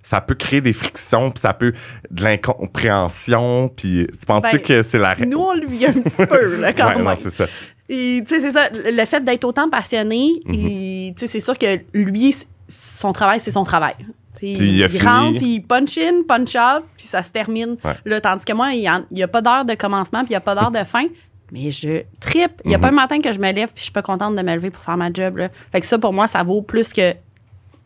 [0.02, 1.74] ça peut créer des frictions, puis ça peut
[2.10, 5.16] de l'incompréhension, puis tu penses-tu Ben, que c'est la...
[5.18, 7.04] Nous, on le vit un petit peu, là, quand Ouais, même.
[7.04, 7.46] non, c'est ça.
[7.90, 8.70] Et, tu sais, c'est ça.
[8.72, 10.54] Le fait d'être autant passionné, Mhm.
[10.54, 12.36] il- tu sais, c'est sûr que lui,
[12.70, 13.96] son travail, c'est son travail.
[14.36, 17.76] Puis il rentre, il punch in, punch out, puis ça se termine.
[17.84, 17.96] Ouais.
[18.06, 20.42] Là, tandis que moi, il n'y a, pas d'heure de commencement, puis il n'y a
[20.42, 21.06] pas d'heure de fin.
[21.52, 22.62] Mais je tripe.
[22.63, 22.82] Il n'y a Mhm.
[22.82, 24.70] pas un matin que je me lève, puis je suis pas contente de me lever
[24.70, 25.38] pour faire ma job.
[25.38, 25.50] Là.
[25.72, 27.13] Fait que ça, pour moi, ça vaut plus que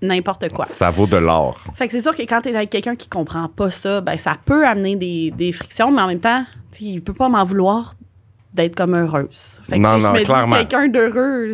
[0.02, 0.66] n'importe quoi.
[0.66, 1.58] Ça vaut de l'or.
[1.76, 4.18] Fait que c'est sûr que quand tu es avec quelqu'un qui comprend pas ça, ben
[4.18, 6.44] ça peut amener des, des frictions, mais en même temps,
[6.82, 7.94] il peut pas m'en vouloir
[8.54, 9.60] d'être comme heureuse.
[9.68, 10.56] Fait que Non, non, je me clairement.
[10.58, 11.54] quelqu'un d'heureux,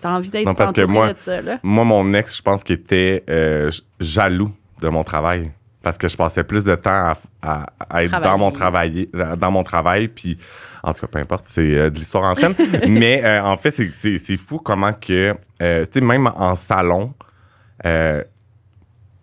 [0.00, 1.58] t'as envie d'être Non, parce que moi- de ça, là.
[1.62, 5.50] Moi, mon ex, je pense qu'il était euh, jaloux de mon travail.
[5.82, 9.50] Parce que je passais plus de temps à, à- à être dans mon, travail, dans
[9.52, 10.08] mon travail.
[10.08, 10.36] Puis,
[10.82, 12.54] en tout cas, peu importe, c'est euh, de l'histoire ancienne.
[12.88, 16.54] Mais euh, en fait, c'est- c'est c'est fou comment que, euh, tu sais, même en
[16.56, 17.14] salon,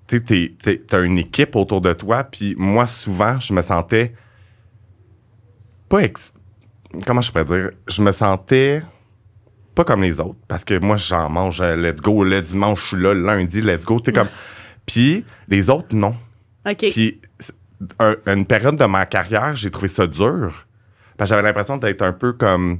[0.07, 0.53] tu sais,
[0.88, 2.23] t'as une équipe autour de toi.
[2.23, 4.13] Puis moi, souvent, je me sentais
[5.89, 6.33] pas ex-
[7.06, 7.71] Comment je pourrais dire?
[7.88, 8.82] Je me sentais
[9.75, 12.86] pas comme les autres, parce que moi, j'en mange, euh, let's go, le dimanche, je
[12.89, 14.29] suis là, le lundi, let's go, sais, comme...
[14.86, 16.15] Puis les autres, non.
[16.69, 16.77] OK.
[16.91, 17.19] Puis
[17.99, 20.67] un- une période de ma carrière, j'ai trouvé ça dur,
[21.17, 22.77] parce que j'avais l'impression d'être un peu comme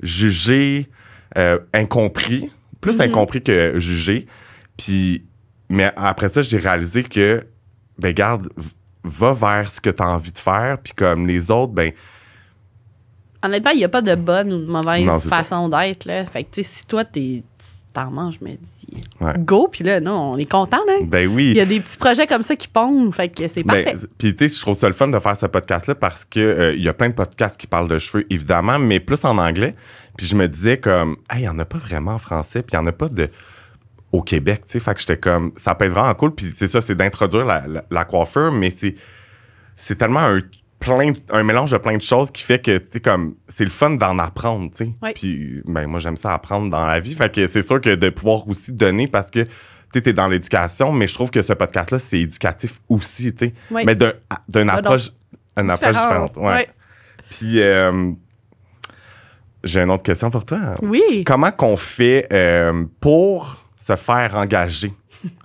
[0.00, 0.88] jugé,
[1.36, 3.02] euh, incompris, plus Mhm.
[3.02, 4.26] incompris que jugé.
[4.78, 5.26] Puis,
[5.68, 7.44] mais après ça, j'ai réalisé que,
[7.98, 8.48] ben, garde,
[9.04, 11.92] va vers ce que tu as envie de faire, puis comme les autres, ben,
[13.42, 16.24] Honnêtement, il n'y a pas de bonne ou de mauvaise Non, façon d'être, là.
[16.26, 19.34] Fait que, tu sais, si toi, t'es- tu t'en manges, je me dis, Ouais.
[19.38, 20.94] go, puis là, non, on est content, là.
[21.02, 21.48] ben oui.
[21.50, 24.06] Il y a des petits projets comme ça qui pondent, fait que c'est Ben, parfait.
[24.16, 26.74] Puis, tu sais, je trouve ça le fun de faire ce podcast-là parce que euh,
[26.76, 29.74] y a plein de podcasts qui parlent de cheveux, évidemment, mais plus en anglais.
[30.16, 32.74] Puis je me disais comme, hey, il n'y en a pas vraiment en français, puis
[32.76, 33.28] il n'y en a pas de
[34.10, 34.80] au Québec, tu sais.
[34.80, 36.34] Fait que j'étais comme, ça peut être vraiment cool.
[36.34, 38.94] Puis c'est ça, c'est d'introduire la, la, la coiffure, mais c'est,
[39.76, 40.38] c'est tellement un,
[40.82, 43.90] plein, un mélange de plein de choses qui fait que, tu comme, c'est le fun
[43.90, 45.12] d'en apprendre, tu sais.
[45.14, 47.14] Puis, ben, moi, j'aime ça apprendre dans la vie.
[47.14, 49.44] Fait que c'est sûr que de pouvoir aussi donner parce que,
[49.92, 53.54] tu t'es dans l'éducation, mais je trouve que ce podcast-là, c'est éducatif aussi, tu sais.
[53.70, 53.82] Oui.
[53.84, 54.14] Mais d'un-
[54.48, 55.10] d'une Ah, approche,
[55.56, 56.06] une approche Différent.
[56.08, 56.36] différente.
[56.38, 56.44] Ouais.
[56.54, 56.68] Ouais.
[57.30, 58.10] Puis, euh,
[59.64, 60.74] j'ai une autre question pour toi.
[60.82, 61.24] Oui.
[61.26, 64.92] Comment qu'on fait euh, pour se faire engager?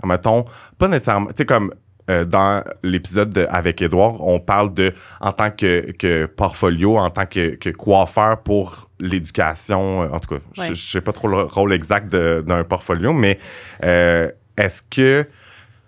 [0.04, 0.45] Mettons,
[0.78, 1.73] pas nécessairement, tu sais, comme
[2.10, 7.10] euh, dans l'épisode de- avec Édouard, on parle de, en tant que, que portfolio, en
[7.10, 10.67] tant que, que coiffeur pour l'éducation, euh, en tout cas, je Ouais.
[10.70, 13.38] je sais pas trop le rôle exact d'un portfolio, mais
[13.84, 15.28] euh, est-ce que,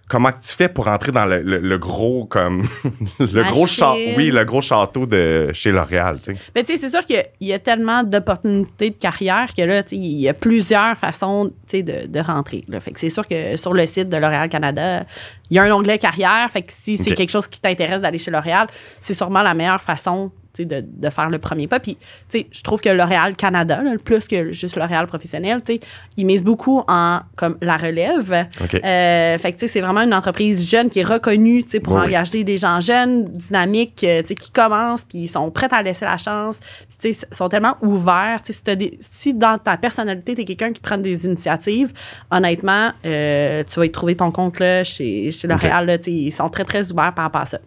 [0.09, 2.67] comment tu fais pour entrer dans le, le- le gros comme
[3.19, 6.79] le gros château oui le gros château de chez L'Oréal tu sais Mais tu sais,
[6.81, 9.89] c'est sûr qu'il y a- il y, a tellement d'opportunités de carrière que là, tu
[9.89, 12.65] sais, il y a plusieurs façons tu sais, de, de rentrer.
[12.67, 12.79] là.
[12.79, 15.05] Fait que c'est sûr que sur le site de L'Oréal Canada,
[15.49, 16.49] il y a un onglet carrière.
[16.51, 18.67] Fait que si c'est quelque chose qui t'intéresse d'aller chez L'Oréal,
[18.99, 20.31] c'est sûrement la meilleure façon
[20.65, 21.79] de, de faire le premier pas.
[21.79, 21.95] Puis,
[22.29, 25.79] tu sais, je trouve que L'Oréal Canada, là, plus que juste L'Oréal professionnel, tu sais,
[26.17, 28.47] ils misent beaucoup en comme la relève.
[28.63, 31.71] ok Euh, fait que, tu sais, c'est vraiment une entreprise jeune qui est reconnue, tu
[31.71, 35.27] sais, pour Oui, engager des gens jeunes, dynamiques, euh, tu sais, qui commencent, puis ils
[35.27, 36.57] sont prêts à laisser la chance.
[37.01, 38.41] Tu sais, ils sont tellement ouverts.
[38.43, 41.25] Tu sais, si, t'as des- si dans ta personnalité, tu es quelqu'un qui prend des
[41.25, 41.91] initiatives,
[42.31, 45.85] honnêtement, euh, tu vas y trouver ton compte là, chez, chez L'Oréal.
[45.85, 47.59] là, tu sais, ils sont très, très ouverts par rapport à ça.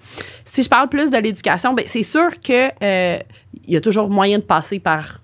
[0.44, 3.18] Si je parle plus de l'éducation, ben, c'est sûr que euh,
[3.66, 5.18] il y a toujours moyen de passer par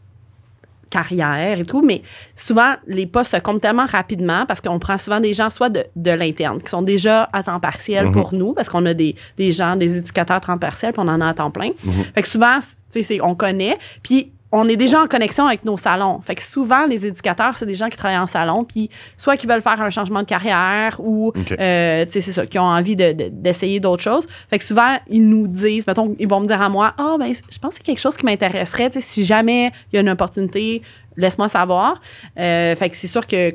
[0.91, 2.03] carrière et tout, mais
[2.35, 5.85] souvent, les postes se comptent tellement rapidement parce qu'on prend souvent des gens soit de,
[5.97, 8.13] de l'interne qui sont déjà à temps partiel Mhm.
[8.13, 11.09] pour nous parce qu'on a des, des gens, des éducateurs à temps partiel puis on
[11.09, 11.71] en a à temps plein.
[11.85, 12.05] Mhm.
[12.15, 12.59] Fait que souvent,
[12.91, 13.77] tu sais, on connaît.
[14.03, 16.21] Puis on est déjà en connexion avec nos salons.
[16.21, 19.47] Fait que souvent, les éducateurs, c'est des gens qui travaillent en salon, puis soit qui
[19.47, 22.97] veulent faire un changement de carrière ou, euh, tu sais, c'est ça, qui ont envie
[22.97, 24.27] de- de- d'essayer d'autres choses.
[24.49, 27.31] Fait que souvent, ils nous disent, mettons, ils vont me dire à moi, ah, ben,
[27.35, 30.01] je pense que c'est quelque chose qui m'intéresserait, tu sais, si jamais il y a
[30.01, 30.81] une opportunité,
[31.17, 32.01] laisse-moi savoir.
[32.39, 33.55] Euh, fait que c'est sûr que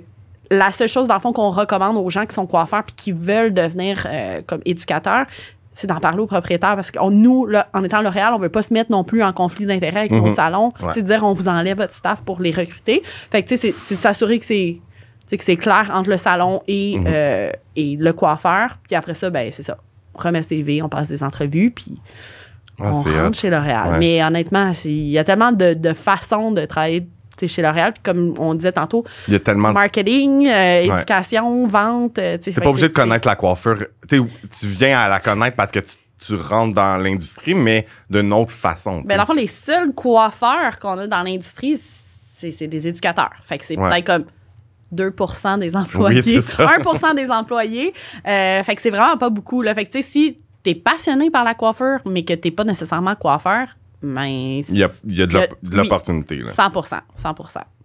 [0.51, 3.11] la seule chose, dans le fond, qu'on recommande aux gens qui sont coiffeurs puis qui
[3.11, 5.25] veulent devenir euh, comme éducateurs,
[5.73, 8.47] c'est d'en parler aux propriétaires parce que on- nous, là, en étant L'Oréal, on veut
[8.49, 10.35] pas se mettre non plus en conflit d'intérêt avec nos Mhm.
[10.35, 10.69] salons.
[10.81, 10.93] Ouais.
[10.93, 13.03] Sais, dire on vous enlève votre staff pour les recruter.
[13.31, 14.79] Fait que tu sais, c'est- c'est de s'assurer que c'est
[15.29, 17.05] que c'est clair entre le salon et, Mhm.
[17.09, 18.77] euh, et le coiffeur.
[18.87, 19.77] Puis après ça, ben c'est ça.
[20.13, 21.99] On remet le CV, on passe des entrevues, puis
[22.79, 23.33] Ah, on c'est rentre hot.
[23.41, 23.93] chez L'Oréal.
[23.93, 23.97] Ouais.
[23.99, 27.07] Mais honnêtement, c'est- il y a tellement de, de façons de travailler
[27.39, 27.93] sais, chez L'Oréal.
[27.93, 32.17] Puis comme on disait tantôt, il y a tellement de marketing, euh, éducation, vente.
[32.19, 33.85] euh, tu sais, T'es fait pas obligé c'est- de connaître la coiffure.
[34.09, 34.23] Tu sais,
[34.59, 35.93] tu viens à la connaître parce que tu,
[36.25, 39.01] tu rentres dans l'industrie, mais d'une autre façon.
[39.01, 41.77] tu Ben, dans le fond, les seuls coiffeurs qu'on a dans l'industrie,
[42.37, 43.31] c'est c'est des éducateurs.
[43.45, 43.89] Fait que c'est Ouais.
[43.89, 44.25] peut-être comme
[44.91, 45.13] 2
[45.59, 46.21] des employés.
[46.21, 46.69] Oui, c'est ça.
[47.03, 47.93] 1 des employés.
[48.27, 49.61] Euh, fait que c'est vraiment pas beaucoup.
[49.61, 49.73] Là.
[49.73, 53.15] Fait que, tu sais, si t'es passionné par la coiffure, mais que t'es pas nécessairement
[53.15, 53.67] coiffeur,
[54.69, 55.39] il y a, il y a de
[55.75, 56.37] l'opportunité.
[56.37, 56.49] là.
[56.49, 56.71] 100
[57.15, 57.35] 100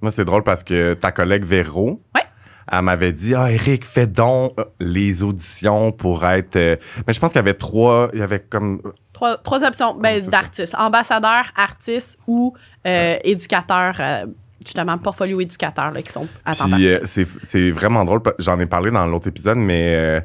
[0.00, 2.22] Moi, c'est drôle parce que ta collègue Véro, Ouais.
[2.70, 6.56] elle m'avait dit Ah, Eric, fais donc euh, les auditions pour être.
[6.56, 6.76] euh,
[7.06, 8.10] Mais je pense qu'il y avait trois.
[8.12, 8.82] Il y avait comme.
[9.12, 10.74] Trois, trois options ben, d'artistes.
[10.76, 12.54] Ambassadeur, artiste ou
[12.86, 14.26] euh, éducateur, euh,
[14.64, 18.20] justement, portfolio éducateur, là, qui sont à temps Puis euh, c'est c'est vraiment drôle.
[18.38, 20.20] J'en ai parlé dans l'autre épisode, mais euh,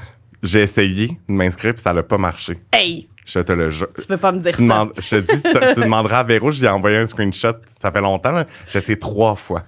[0.43, 2.59] j'ai essayé de m'inscrire puis ça n'a pas marché.
[2.73, 3.10] Hey!
[3.33, 3.89] Je te le jure.
[3.99, 4.89] Tu peux pas me dire Tu ça.
[4.99, 7.93] je te dis, tu, tu demanderas à Véro, je lui ai envoyé un screenshot, ça
[7.93, 8.45] fait longtemps, là.
[8.69, 9.63] j'ai essayé trois fois.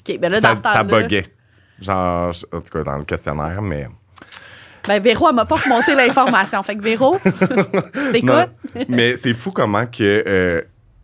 [0.00, 1.26] OK, ben là, ça dans ce ça buguait.
[1.80, 3.86] Genre, en tout cas, dans le questionnaire, mais.
[4.88, 6.60] Ben, Véro, elle m'a pas remonté l'information.
[6.64, 7.16] Fait que Véro,
[8.12, 8.50] t'écoutes?
[8.88, 10.24] Mais c'est fou comment que.
[10.26, 10.62] euh,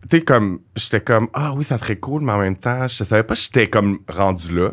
[0.09, 0.59] tu sais, comme.
[0.75, 3.39] J'étais comme, ah oui, ça serait cool, mais en même temps, je savais pas que
[3.39, 4.71] j'étais comme rendu là.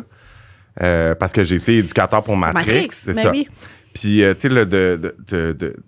[0.82, 2.64] Euh, parce que j'ai été éducateur pour Matrix.
[2.66, 3.30] Matrix, c'est mais ça.
[3.30, 3.48] oui.
[4.00, 5.16] Puis, euh, tu sais, de, de,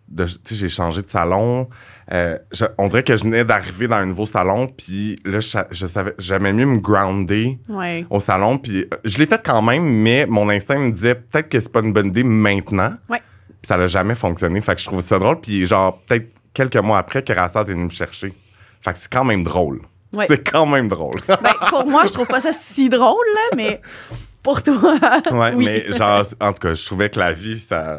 [0.08, 1.68] de, j'ai changé de salon.
[2.12, 4.66] Euh, je- on dirait que je venais d'arriver dans un nouveau salon.
[4.66, 8.04] Puis là, je, je savais, j'aimais mieux me grounder Ouais.
[8.10, 8.58] au salon.
[8.58, 11.70] Puis euh, je l'ai fait quand même, mais mon instinct me disait peut-être que c'est
[11.70, 12.94] pas une bonne idée maintenant.
[13.08, 13.22] Ouais.
[13.46, 14.60] Puis ça n'a jamais fonctionné.
[14.60, 15.40] Fait que je trouve ça drôle.
[15.40, 18.32] Puis genre, peut-être quelques mois après, que Rassad est venu me chercher.
[18.80, 19.82] Fait que c'est quand même drôle.
[20.12, 20.24] Ouais.
[20.26, 21.20] C'est quand même drôle.
[21.28, 23.80] Ben, pour moi, je trouve pas ça si drôle, là, mais
[24.42, 24.74] pour toi.
[25.32, 25.64] Ouais, oui.
[25.64, 27.98] mais genre, en tout cas, je trouvais que la vie, ça,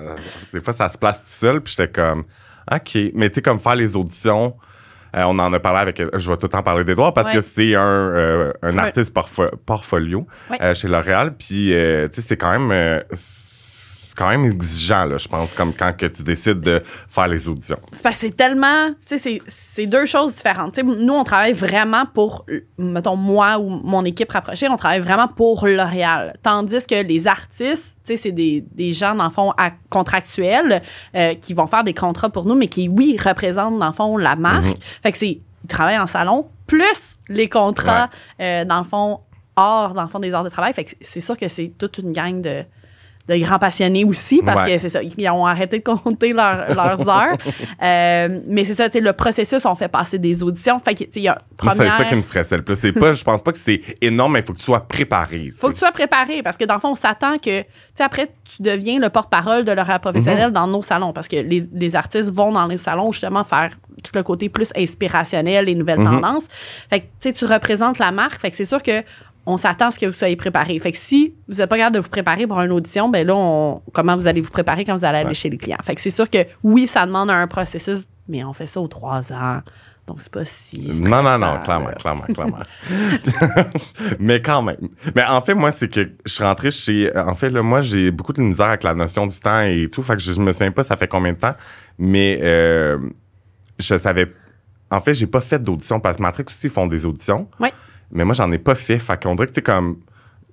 [0.54, 1.62] des fois, ça se place tout seul.
[1.62, 2.24] Puis j'étais comme,
[2.72, 2.98] OK.
[3.14, 4.56] Mais tu sais, comme faire les auditions,
[5.16, 6.02] euh, on en a parlé avec.
[6.18, 7.36] Je vais tout le temps parler d'Edouard parce Ouais.
[7.36, 10.58] que c'est un, euh, un artiste portfo- portfolio Ouais.
[10.62, 11.34] euh, chez L'Oréal.
[11.38, 13.02] Puis, euh, tu sais, c'est quand même.
[14.22, 17.48] C'est quand même exigeant, là, je pense, comme quand que tu décides de faire les
[17.50, 17.80] auditions.
[18.14, 18.90] C'est tellement.
[19.08, 20.78] Tu sais, c'est- deux choses différentes.
[20.78, 22.46] Nous, on travaille vraiment pour,
[22.78, 26.34] mettons, moi ou mon équipe rapprochée, on travaille vraiment pour L'Oréal.
[26.44, 30.82] Tandis que les artistes, tu sais, c'est des, des gens, dans le fond, à- contractuels
[31.16, 34.18] euh, qui vont faire des contrats pour nous, mais qui, oui, représentent, dans le fond,
[34.18, 34.66] la marque.
[34.66, 34.74] Mhm.
[35.04, 35.40] Fait que c'est.
[35.64, 39.20] Ils travaillent en salon, plus les contrats, euh, dans le fond,
[39.56, 40.74] hors, dans le fond, des heures de travail.
[40.74, 42.64] Fait que c'est sûr que c'est toute une gang de
[43.28, 44.74] de grands passionnés aussi, parce Ouais.
[44.76, 47.38] que c'est ça, ils ont arrêté de compter leur- leurs heures.
[47.82, 50.80] Euh, mais c'est ça, le processus, on fait passer des auditions.
[50.80, 51.98] Fait que, il y a Moi, c'est première...
[51.98, 52.76] ça qui me stressait le plus.
[52.76, 55.52] C'est pas, je pense pas que c'est énorme, mais il faut que tu sois préparé.
[55.58, 58.32] faut que tu sois préparé parce que dans le fond, on s'attend que, tu après,
[58.44, 60.54] tu deviens le porte-parole de l'horaire professionnel Mhm.
[60.54, 63.72] dans nos salons parce que les, les artistes vont dans les salons justement faire
[64.04, 66.06] tout le côté plus inspirationnel, les nouvelles Mhm.
[66.22, 66.46] tendances.
[66.90, 68.42] Fait que, tu représentes la marque.
[68.42, 69.04] Fait que c'est sûr que
[69.46, 70.78] on s'attend à ce que vous soyez préparé.
[70.80, 73.36] Fait que si vous n'êtes pas capable de vous préparer pour une audition, ben là,
[73.36, 75.34] on- comment vous allez vous préparer quand vous allez aller Ouais.
[75.34, 75.78] chez les clients?
[75.84, 78.88] Fait que c'est sûr que oui, ça demande un processus, mais on fait ça aux
[78.88, 79.62] trois ans.
[80.08, 81.00] Donc, c'est pas si.
[81.00, 82.58] Non, non, non, clairement, clairement, clairement.
[84.20, 84.90] mais quand même.
[85.16, 87.16] Mais en fait, moi, c'est que je suis rentré chez.
[87.16, 90.04] En fait, là, moi, j'ai beaucoup de misère avec la notion du temps et tout.
[90.04, 91.54] Fait que je, je me souviens pas, ça fait combien de temps.
[91.98, 92.98] Mais euh,
[93.80, 94.32] je savais.
[94.90, 97.48] En fait, j'ai pas fait d'audition parce que Matrix aussi font des auditions.
[97.60, 97.72] Ouais.
[98.12, 99.00] Mais moi, j'en ai pas fait.
[99.00, 99.97] Fait qu'on dirait que t'es comme.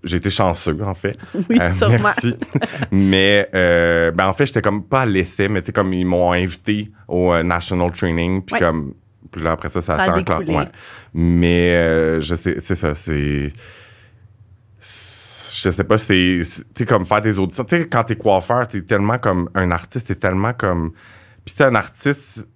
[0.04, 1.18] J'ai été chanceux, en fait.
[1.34, 1.96] Oui, Euh, sûrement.
[2.00, 2.36] merci.
[2.92, 6.04] mais euh, ben en fait, j'étais comme pas à l'essai, mais tu sais, comme ils
[6.06, 8.60] m'ont invité au euh, National Training, puis Ouais.
[8.60, 8.94] comme.
[9.32, 10.38] Puis là, après ça, ça, Ça a.
[10.40, 10.68] Ouais.
[11.14, 13.52] Mais euh, je sais, c'est ça, c'est.
[14.80, 16.40] Je sais pas, c'est.
[16.74, 17.64] Tu comme faire des auditions.
[17.64, 20.92] Tu sais, quand t'es coiffeur, t'es tellement comme un artiste, t'es tellement comme.
[21.44, 22.46] Puis t'es un artiste,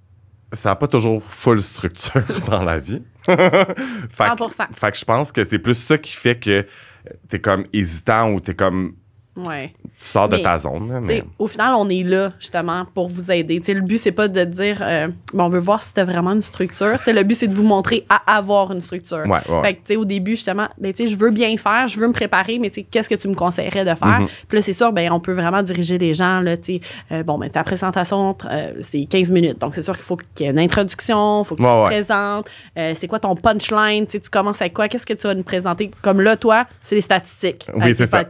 [0.53, 3.03] ça n'a pas toujours full structure dans la vie.
[3.27, 4.67] fait, que- 100%.
[4.75, 6.67] fait que je pense que c'est plus ça qui fait que
[7.29, 8.95] t'es comme hésitant ou t'es comme.
[9.37, 9.73] Ouais.
[9.99, 11.01] Tu sors de Mais, ta zone.
[11.07, 11.25] mais...
[11.39, 13.61] Au final, on est là justement pour vous aider.
[13.61, 16.05] Tu sais, le but, c'est pas de dire euh, bon, on veut voir si t'as
[16.05, 16.99] vraiment une structure.
[16.99, 19.25] Tu sais, le but, c'est de vous montrer à avoir une structure.
[19.27, 19.63] Ouais, ouais.
[19.63, 21.99] Fait que, tu sais, au début, justement, ben, tu sais, je veux bien faire, je
[21.99, 24.21] veux me préparer, mais tu sais, qu'est-ce que tu me conseillerais de faire?
[24.21, 24.29] Mhm.
[24.49, 26.81] Puis là, c'est sûr, ben, on peut vraiment diriger les gens, là, tu sais,
[27.13, 29.59] euh, bon, ben, ta présentation, euh, c'est 15 minutes.
[29.59, 31.85] Donc, c'est sûr qu'il faut qu'il y ait une introduction, il faut que tu te
[31.85, 32.51] présentes.
[32.77, 34.07] Euh, c'est quoi ton punchline?
[34.07, 34.89] Tu commences avec quoi?
[34.89, 35.91] Qu'est-ce que tu vas nous présenter?
[36.03, 37.67] Comme là, toi, c'est les statistiques.
[37.75, 38.25] Oui, c'est ça.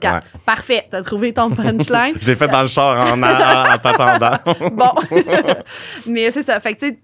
[0.46, 0.84] Parfait.
[0.92, 2.14] T'as trouvé ton punchline?
[2.20, 4.36] Je l'ai fait dans le char en, en, en t'attendant.
[4.72, 4.92] bon.
[6.06, 6.60] mais c'est ça.
[6.60, 6.98] Fait que, tu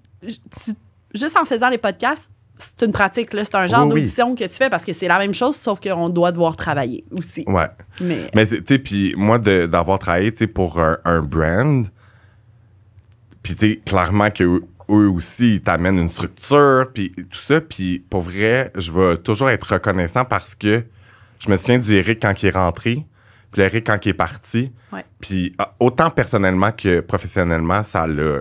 [0.58, 0.72] sais,
[1.14, 3.44] juste en faisant les podcasts, c'est une pratique, là.
[3.46, 4.00] C'est un genre Oui, oui.
[4.02, 7.02] d'audition que tu fais parce que c'est la même chose, sauf qu'on doit devoir travailler
[7.16, 7.44] aussi.
[7.46, 7.68] ouais.
[8.02, 11.86] Mais, Mais c'est- tu sais, puis moi, d'avoir travaillé, tu sais, pour un, un brand,
[13.42, 17.60] puis tu sais, clairement que eux- eux aussi, ils t'amènent une structure, puis tout ça,
[17.60, 20.82] puis pour vrai, je vais toujours être reconnaissant parce que
[21.38, 23.06] je me souviens du Eric quand il est rentré,
[23.58, 25.04] l'Eric quand il est parti, Ouais.
[25.20, 28.40] puis ah, autant personnellement que professionnellement, ça l'a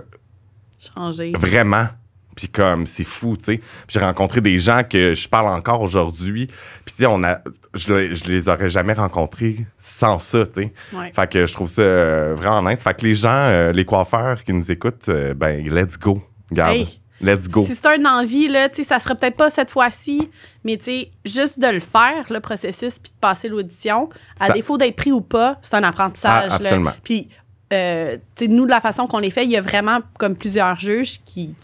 [0.94, 1.32] changer.
[1.36, 1.88] Vraiment.
[2.36, 3.56] Puis comme, c'est fou, tu sais.
[3.58, 6.46] Puis J'ai rencontré des gens que je parle encore aujourd'hui.
[6.84, 7.40] Puis tu sais, on a,
[7.74, 10.72] je, je les aurais jamais rencontrés sans ça, tu sais.
[10.92, 11.10] Ouais.
[11.12, 12.80] Fait que je trouve ça euh, vraiment nice.
[12.80, 16.22] Fait que les gens, euh, les coiffeurs qui nous écoutent, euh, ben, let's go.
[16.50, 16.76] Regarde.
[16.76, 17.00] Hey.
[17.20, 17.64] Let's go.
[17.66, 20.30] Si c'est un envie, là, ça sera peut-être pas cette fois-ci,
[20.64, 20.78] mais
[21.24, 25.10] juste de le faire, le processus, puis de passer l'audition, à Ça- défaut d'être pris
[25.12, 26.44] ou pas, c'est un apprentissage.
[26.46, 26.54] Ah, là.
[26.54, 26.92] absolument.
[27.02, 27.28] Puis,
[27.72, 31.20] euh, nous, de la façon qu'on les fait, il y a vraiment comme plusieurs juges
[31.24, 31.54] qui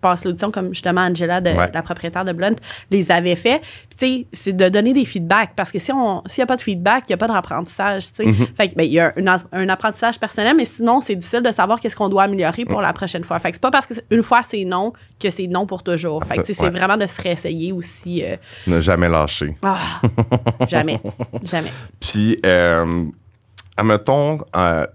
[0.00, 1.70] passent l'audition, comme justement Angela, de, Ouais.
[1.72, 2.54] la propriétaire de Blunt,
[2.90, 3.60] les avait fait.
[3.90, 6.46] Puis, tu sais, c'est de donner des feedbacks, parce que si on s'il n'y a
[6.46, 8.26] pas de feedback, il n'y a pas d'apprentissage, tu sais.
[8.26, 8.46] Mhm.
[8.56, 11.50] Fait que, ben, il y a un, un apprentissage personnel, mais sinon, c'est difficile de
[11.50, 13.38] savoir qu'est-ce qu'on doit améliorer pour la prochaine fois.
[13.38, 16.22] Fait que c'est pas parce qu'une fois c'est non que c'est non pour toujours.
[16.24, 16.70] Fait que, tu sais, Ouais.
[16.72, 18.22] c'est vraiment de se réessayer aussi.
[18.24, 19.56] euh, Ne jamais lâcher.
[19.62, 20.00] ah,
[20.68, 21.00] jamais.
[21.44, 21.70] Jamais.
[22.00, 23.04] Puis, euh,
[23.76, 24.86] admettons, euh,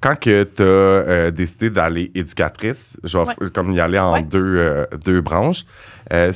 [0.00, 3.50] quand que tu as décidé d'aller éducatrice, je vais Ouais.
[3.52, 4.22] comme y aller en Ouais.
[4.22, 5.64] deux, euh, deux branches.
[6.12, 6.32] euh,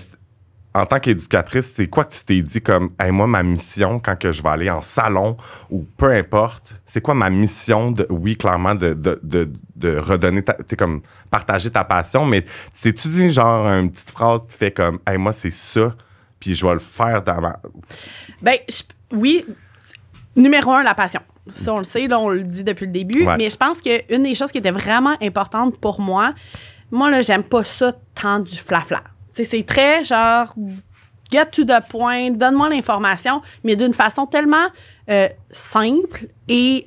[0.74, 4.18] en tant qu'éducatrice, c'est quoi que tu t'es dit comme, hey, moi, ma mission quand
[4.18, 5.36] que je vais aller en salon
[5.68, 10.42] ou peu importe, c'est quoi ma mission de, oui, clairement, de, de, de, de redonner,
[10.42, 14.98] t'es comme, partager ta passion, mais c'est-tu dit genre une petite phrase qui fait comme,
[15.06, 15.94] hey, moi, c'est ça,
[16.40, 17.60] puis je vais le faire dans ma.
[18.40, 18.82] Ben, je-
[19.14, 19.44] oui,
[20.36, 21.20] numéro un, la passion.
[21.48, 23.26] Ça, on le sait, là, on le dit depuis le début.
[23.26, 23.36] Ouais.
[23.36, 26.34] Mais je pense qu'une des choses qui était vraiment importante pour moi,
[26.90, 29.02] moi, là, j'aime pas ça tant du flafla.
[29.34, 30.54] Tu sais, c'est très genre,
[31.30, 34.66] get to the point, donne-moi l'information, mais d'une façon tellement
[35.08, 36.86] euh, simple et,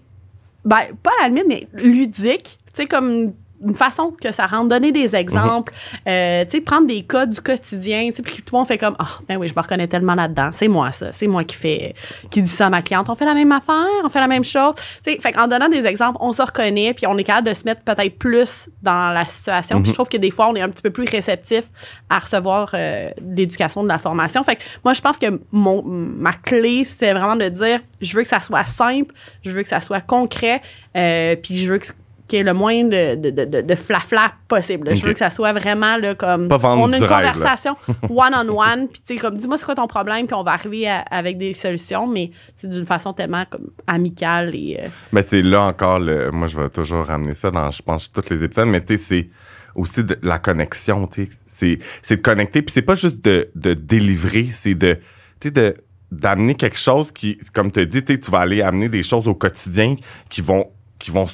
[0.64, 2.58] ben, pas à la limite, mais ludique.
[2.68, 3.34] Tu sais, comme
[3.66, 5.74] une façon que ça rende, donner des exemples,
[6.08, 8.78] euh, tu sais, prendre des cas du quotidien, tu sais, puis tout le monde fait
[8.78, 10.52] comme, ah, ben oui, je me reconnais tellement là-dedans.
[10.54, 11.12] C'est moi, ça.
[11.12, 11.96] C'est moi qui fait,
[12.30, 13.10] qui dit ça à ma cliente.
[13.10, 14.76] On fait la même affaire, on fait la même chose.
[15.04, 17.54] Tu sais, fait qu'en donnant des exemples, on se reconnaît, puis on est capable de
[17.54, 19.82] se mettre peut-être plus dans la situation.
[19.82, 21.64] Puis je trouve que des fois, on est un petit peu plus réceptif
[22.10, 24.44] à recevoir euh, l'éducation de la formation.
[24.44, 28.24] Fait que moi, je pense que mon, ma clé, c'était vraiment de dire, je veux
[28.24, 30.62] que ça soit simple, je veux que ça soit concret,
[30.96, 31.88] euh, puis je veux que
[32.28, 34.96] qu'il y ait le moins de, de, de, de, flafla possible.
[34.96, 36.48] Je veux que ça soit vraiment là, comme.
[36.48, 37.76] Pas vendre on a une conversation
[38.10, 41.02] one-on-one, puis tu sais, comme, dis-moi c'est quoi ton problème, puis on va arriver à-
[41.12, 44.80] avec des solutions, mais c'est d'une façon tellement comme amicale et.
[44.82, 48.12] euh, Mais c'est là encore, le, moi, je vais toujours ramener ça dans, je pense,
[48.12, 49.30] tous les épisodes, mais tu sais, c'est
[49.76, 51.80] aussi de la connexion, tu sais.
[52.02, 54.96] C'est, de connecter, puis c'est pas juste de, de délivrer, c'est de,
[55.40, 55.76] tu sais, de,
[56.12, 59.36] d'amener quelque chose qui, comme tu as dit, tu vas aller amener des choses au
[59.36, 59.96] quotidien
[60.30, 60.66] qui vont,
[61.00, 61.28] qui vont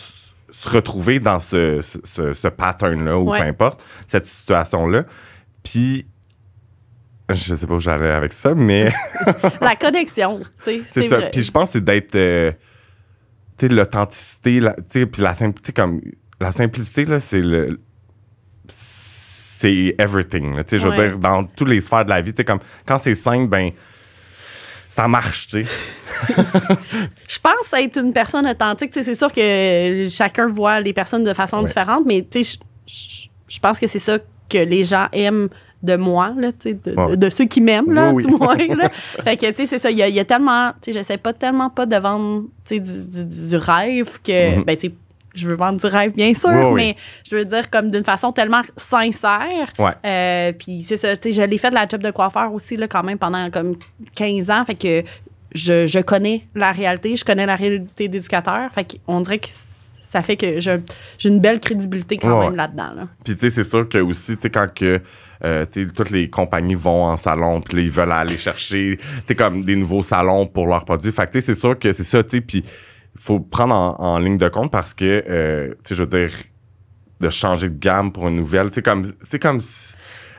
[0.51, 3.39] se retrouver dans ce, ce, ce- pattern-là, ou Ouais.
[3.41, 5.03] peu importe, cette situation-là.
[5.63, 6.05] Puis,
[7.29, 8.91] je sais pas où j'allais avec ça, mais
[9.61, 11.17] La connexion, tu sais, c'est ça.
[11.17, 11.31] vrai.
[11.31, 12.15] Puis je pense que c'est d'être.
[12.15, 12.51] euh,
[13.57, 16.01] tu sais, l'authenticité, la- tu sais, puis la simplicité, comme.
[16.39, 17.79] La simplicité, là, c'est le.
[18.67, 20.55] C'est everything.
[20.57, 22.59] Tu sais, je veux dire, dans toutes les sphères de la vie, tu sais, comme.
[22.85, 23.71] Quand c'est simple, ben.
[24.93, 25.71] Ça marche, tu sais.
[27.27, 28.91] Je pense être une personne authentique.
[28.91, 31.65] Tu sais, C'est sûr que chacun voit les personnes de façon Ouais.
[31.65, 34.17] différente, mais tu sais, je- je je pense que c'est ça
[34.49, 35.47] que les gens aiment
[35.83, 37.11] de moi, là, de, Ouais.
[37.11, 38.55] de- de ceux qui m'aiment, là, Oui, du moins.
[38.55, 38.89] Là.
[39.23, 39.91] Fait que, tu sais, c'est ça.
[39.91, 42.43] Il y, a- il y a tellement, tu sais, j'essaie pas tellement pas de vendre,
[42.65, 44.63] tu sais, du, du- du- du rêve que, Mhm.
[44.63, 44.93] ben, tu sais,
[45.33, 46.73] je veux vendre du rêve, bien sûr, Oui, oui.
[46.75, 46.95] mais
[47.29, 49.71] je veux dire comme d'une façon tellement sincère.
[49.79, 49.91] Ouais.
[50.05, 52.75] Euh, puis c'est ça, tu sais, je l'ai fait de la job de coiffeur aussi,
[52.77, 53.75] là, quand même, pendant comme
[54.15, 54.65] 15 ans.
[54.65, 55.03] Fait que
[55.53, 58.69] je, je connais la réalité, je connais la réalité d'éducateur.
[58.73, 59.47] Fait qu'on dirait que
[60.11, 60.79] ça fait que j'ai
[61.29, 62.45] une belle crédibilité quand Ouais.
[62.47, 62.91] même là-dedans.
[62.95, 63.07] Là.
[63.23, 65.01] Puis, tu sais, c'est sûr que aussi, tu sais, quand que.
[65.43, 65.65] euh,
[65.95, 69.63] toutes les compagnies vont en salon, puis là, ils veulent aller chercher, tu sais, comme
[69.63, 71.11] des nouveaux salons pour leurs produits.
[71.11, 72.63] Fait que, tu sais, c'est sûr que c'est ça, tu sais, puis
[73.21, 76.31] faut prendre en, en ligne de compte parce que, euh, tu sais, je veux dire,
[77.19, 79.93] de changer de gamme pour une nouvelle, sais, comme, sais, comme, si-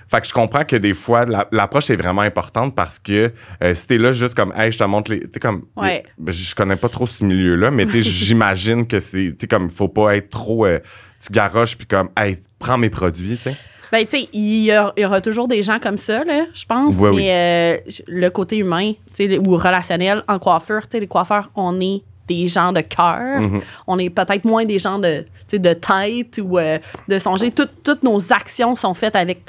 [0.09, 3.75] fait que je comprends que des fois, la- l'approche est vraiment importante parce que euh,
[3.75, 5.21] si t'es là juste comme, hey, je te montre les.
[5.21, 5.63] Tu sais, comme.
[5.77, 6.03] Ouais.
[6.19, 9.31] ben, je connais pas trop ce milieu-là, mais tu sais, j'imagine que c'est.
[9.31, 10.67] Tu sais, comme, faut pas être trop.
[10.67, 10.81] euh,
[11.25, 13.57] tu garoches, puis comme, hey, prends mes produits, tu sais.
[13.93, 16.97] Ben, tu sais, il y, il aura toujours des gens comme ça, là, je pense.
[16.97, 17.17] Ouais, oui.
[17.17, 21.51] mais euh, le côté humain, tu sais, ou relationnel en coiffure, tu sais, les coiffeurs,
[21.55, 23.41] on est des gens de cœur.
[23.41, 23.61] Mhm.
[23.87, 27.51] On est peut-être moins des gens de, de tête ou euh, de songer.
[27.51, 29.43] Toutes- toutes nos actions sont faites avec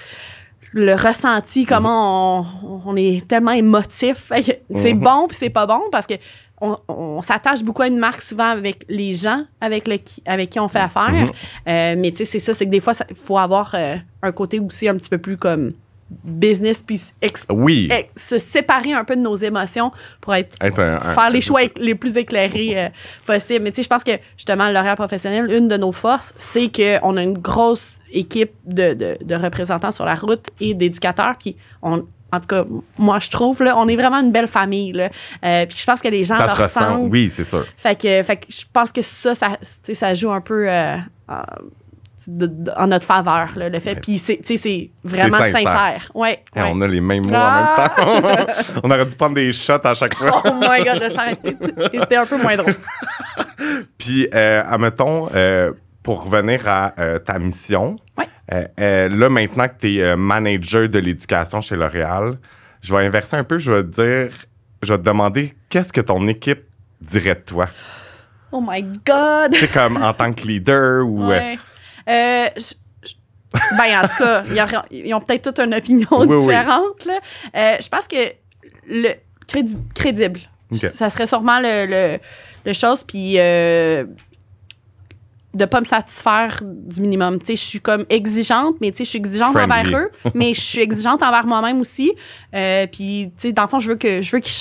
[0.72, 4.32] le ressenti, comment on, on est tellement émotif.
[4.76, 5.00] C'est Mhm.
[5.04, 6.16] bon puis c'est pas bon parce que
[6.62, 10.60] on, on s'attache beaucoup à une marque souvent avec les gens avec, le avec qui
[10.60, 11.10] on fait affaire.
[11.12, 11.30] Mhm.
[11.68, 14.32] Euh, mais tu sais, c'est ça, c'est que des fois, il faut avoir euh, un
[14.32, 15.74] côté aussi un petit peu plus comme
[16.24, 17.90] business puis ex- Oui.
[17.92, 21.42] ex- se séparer un peu de nos émotions pour être Être un- un- faire les
[21.42, 22.90] choix les plus éclairés euh,
[23.26, 23.64] possibles.
[23.64, 27.18] Mais tu sais, je pense que justement, l'horaire professionnel, une de nos forces, c'est qu'on
[27.18, 31.36] a une grosse équipe de, de- de représentants sur la route et d'éducateurs.
[31.40, 32.64] Puis, on, en tout cas,
[32.98, 34.92] moi, je trouve, là, on est vraiment une belle famille.
[34.92, 35.10] Là.
[35.46, 36.98] Euh, puis, je pense que les gens ça se ressent.
[37.02, 37.66] Oui, c'est sûr.
[37.78, 39.58] Fait que, fait que je pense que ça, ça,
[39.94, 40.98] ça joue un peu euh,
[42.28, 43.96] de- de- en notre faveur, là, le fait.
[43.96, 45.68] Puis, c'est, tu sais, c'est vraiment C'est sincère.
[45.72, 46.12] sincère.
[46.14, 46.70] Ouais, Et ouais.
[46.74, 47.86] on a les mêmes mots Ah!
[48.00, 48.54] en même temps.
[48.84, 50.42] on aurait dû prendre des shots à chaque fois.
[50.46, 52.76] Oh my god, le était un peu moins drôle.
[53.98, 58.28] Puis, euh, admettons, euh, pour revenir à euh, ta mission, Ouais.
[58.80, 62.38] euh, là, maintenant que tu es manager de l'éducation chez L'Oréal,
[62.82, 63.58] je vais inverser un peu.
[63.58, 64.36] Je vais te dire,
[64.82, 66.64] je vais te demander qu'est-ce que ton équipe
[67.02, 67.70] dirait de toi?
[68.52, 69.56] Oh my god!
[69.56, 71.28] Sais, comme en tant que leader ou.
[71.30, 71.58] Ouais.
[72.10, 73.14] Euh, je-
[73.78, 74.44] ben, en tout cas,
[74.92, 76.40] ils ont peut-être toute une opinion Oui, oui.
[76.42, 77.06] différente.
[77.06, 77.20] là.
[77.56, 78.16] Euh, je pense que
[78.88, 79.14] le
[79.48, 80.40] crédi- crédible,
[80.92, 82.20] ça serait sûrement le, le,
[82.66, 83.04] le chose.
[83.04, 84.06] Puis euh,
[85.54, 87.38] de pas me satisfaire du minimum.
[87.38, 89.72] Tu sais, je suis comme exigeante, mais tu sais, je suis exigeante Friendly.
[89.90, 92.12] envers eux, mais je suis exigeante envers moi-même aussi.
[92.56, 94.52] Euh, puis, tu sais, dans le fond, je veux que je veux qu'ils.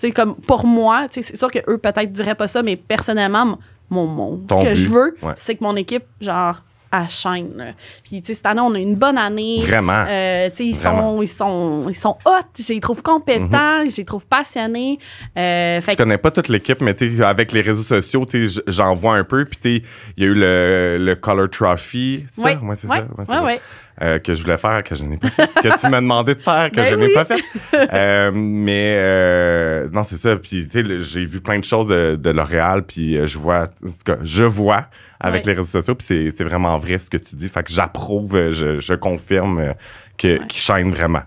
[0.00, 2.74] sais, comme pour moi, tu sais, c'est sûr que eux peut-être diraient pas ça, mais
[2.74, 3.56] personnellement,
[3.88, 5.34] mon, mon ce que but, je veux, ouais.
[5.36, 6.64] c'est que mon équipe, genre,
[7.08, 7.50] shine.
[7.56, 7.64] là.
[8.04, 9.60] Puis, tu sais, cette année, on a une bonne année.
[9.62, 10.04] Vraiment.
[10.08, 11.16] Euh, tu sais, ils Vraiment.
[11.16, 14.98] sont, ils, sont, ils sont hot, je les trouve compétents, je les trouve passionnés.
[15.36, 18.48] Euh, fait Je connais pas toute l'équipe, mais tu sais, avec les réseaux sociaux, tu
[18.48, 19.44] sais, j'en vois un peu.
[19.44, 19.82] Puis tu sais,
[20.16, 22.60] il y a eu le, le Color Trophy, c'est Ouais, ça?
[22.60, 23.02] Ouais, c'est ouais, ça.
[23.02, 23.62] Ouais, c'est ouais, ça.
[24.00, 25.48] Euh, que je voulais faire, que je n'ai pas fait.
[25.52, 27.42] que tu m'as demandé de faire, que Ben je n'ai pas fait.
[27.74, 30.34] Euh, mais euh, non, c'est ça.
[30.36, 33.64] Puis tu sais, j'ai vu plein de choses de, de L'Oréal, puis euh, je vois,
[33.64, 34.86] en tout cas, je vois
[35.20, 35.52] avec Ouais.
[35.52, 37.48] les réseaux sociaux, puis c'est- c'est vraiment vrai ce que tu dis.
[37.50, 39.72] Fait que j'approuve, je, je confirme euh,
[40.16, 40.46] que Ouais.
[40.48, 41.22] qu'ils shine vraiment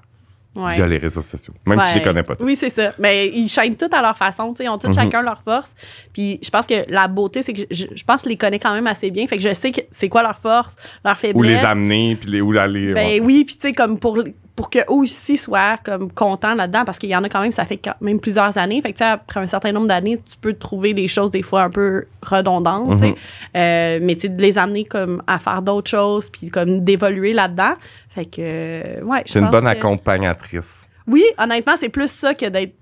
[0.55, 0.75] Ouais.
[0.75, 1.53] via les réseaux sociaux.
[1.65, 2.45] Même si je les connais pas tous.
[2.45, 2.93] Oui, c'est ça.
[2.97, 4.53] Mais ils chaînent tout à leur façon.
[4.53, 4.93] tu sais, Ils ont tous Mhm.
[4.93, 5.69] chacun leur force.
[6.13, 8.59] Puis je pense que la beauté, c'est que je, je pense que je les connais
[8.59, 9.27] quand même assez bien.
[9.27, 11.35] Fait que je sais que c'est quoi leur force, leur faiblesse.
[11.39, 12.93] Où les amener, puis les, où aller.
[12.93, 13.19] Ben ouais.
[13.19, 14.17] oui, puis tu sais, comme pour,
[14.55, 17.65] pour qu'eux aussi soient comme contents là-dedans, parce qu'il y en a quand même, ça
[17.65, 18.81] fait quand même plusieurs années.
[18.81, 21.69] Fait que après un certain nombre d'années, tu peux trouver des choses des fois un
[21.69, 23.01] peu redondantes.
[23.01, 23.15] Mhm.
[23.57, 27.73] Euh, mais tu de les amener comme à faire d'autres choses, puis comme d'évoluer là-dedans.
[28.09, 29.23] Fait que, euh, ouais.
[29.25, 30.87] C'est une bonne que- accompagnatrice.
[31.07, 32.75] Oui, honnêtement, c'est plus ça que d'être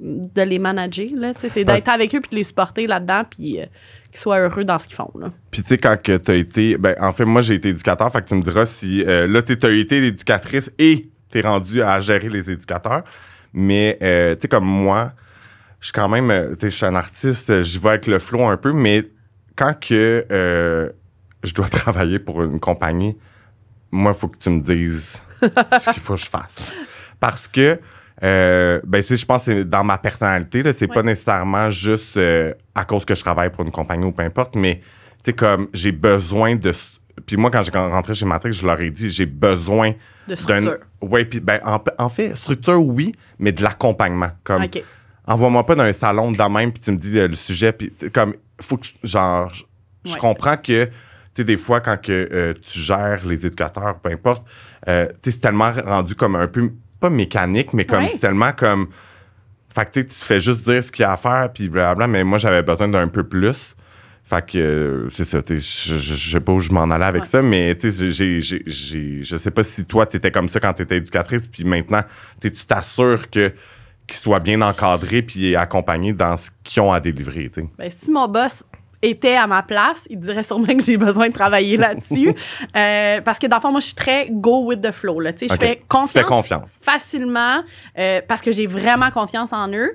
[0.00, 1.32] de les manager, là.
[1.38, 3.66] C'est d'être avec eux puis de les supporter là-dedans, puis euh,
[4.10, 5.30] qu'ils soient heureux dans ce qu'ils font, là.
[5.50, 6.76] Puis tu sais, quand tu as été.
[6.76, 9.04] Ben, en fait, moi, j'ai été éducateur, fait que tu me diras si.
[9.06, 13.04] euh, là, tu as été l'éducatrice et tu es rendu à gérer les éducateurs.
[13.52, 15.12] Mais, euh, tu sais, comme moi,
[15.80, 16.30] je suis quand même.
[16.30, 19.08] euh, Tu sais, je suis un artiste, j'y vais avec le flow un peu, mais
[19.56, 20.24] quand que
[21.42, 23.16] je dois travailler pour une compagnie,
[23.90, 26.74] moi, il faut que tu me dises ce qu'il faut que je fasse.
[27.18, 27.80] parce que,
[28.22, 30.94] euh, ben, je pense que c'est dans ma personnalité, là, c'est Ouais.
[30.94, 34.54] pas nécessairement juste euh, à cause que je travaille pour une compagnie ou peu importe,
[34.56, 34.86] mais, tu
[35.26, 36.72] sais, comme j'ai besoin de.
[37.26, 39.90] Puis moi, quand j'ai rentré chez Matrix, je leur ai dit, j'ai besoin
[40.26, 40.36] De d'un.
[40.36, 40.76] structure.
[41.02, 44.30] Ouais, puis ben, en, en fait, structure, oui, mais de l'accompagnement.
[44.44, 44.66] Comme,
[45.26, 47.92] envoie-moi pas dans un salon de même, puis tu me dis euh, le sujet, puis
[48.12, 49.62] comme, faut que, je- genre, je,
[50.04, 50.18] je Ouais.
[50.20, 50.90] comprends que, tu
[51.36, 54.46] sais, des fois, quand que, euh, tu gères les éducateurs, peu importe,
[54.88, 56.70] euh, tu sais, c'est tellement rendu comme un peu,
[57.00, 58.08] pas mécanique, mais comme, Ouais.
[58.10, 58.88] c'est tellement comme,
[59.74, 61.68] fait que, tu sais, tu fais juste dire ce qu'il y a à faire, puis
[61.68, 63.74] blablabla, mais moi, j'avais besoin d'un peu plus.
[64.24, 67.22] Fait que, euh, c'est ça, je, je, je sais pas où je m'en allais avec
[67.22, 67.28] Ouais.
[67.28, 70.82] ça, mais, tu sais, je sais pas si toi, tu étais comme ça quand tu
[70.82, 72.02] étais éducatrice, puis maintenant,
[72.40, 73.52] tu t'assures que
[74.06, 77.48] qu'ils soient bien encadrés puis accompagnés dans ce qu'ils ont à délivrer.
[77.78, 78.64] Ben, si mon boss
[79.02, 82.34] était à ma place, il dirait sûrement que j'ai besoin de travailler là-dessus.
[82.76, 85.20] Euh, parce que dans le fond, moi, je suis très go with the flow.
[85.20, 85.32] Là.
[85.32, 85.60] Tu sais, Ok.
[85.60, 86.78] Je fais confiance fais confiance.
[86.82, 87.62] facilement
[87.98, 89.92] euh, parce que j'ai vraiment confiance en eux.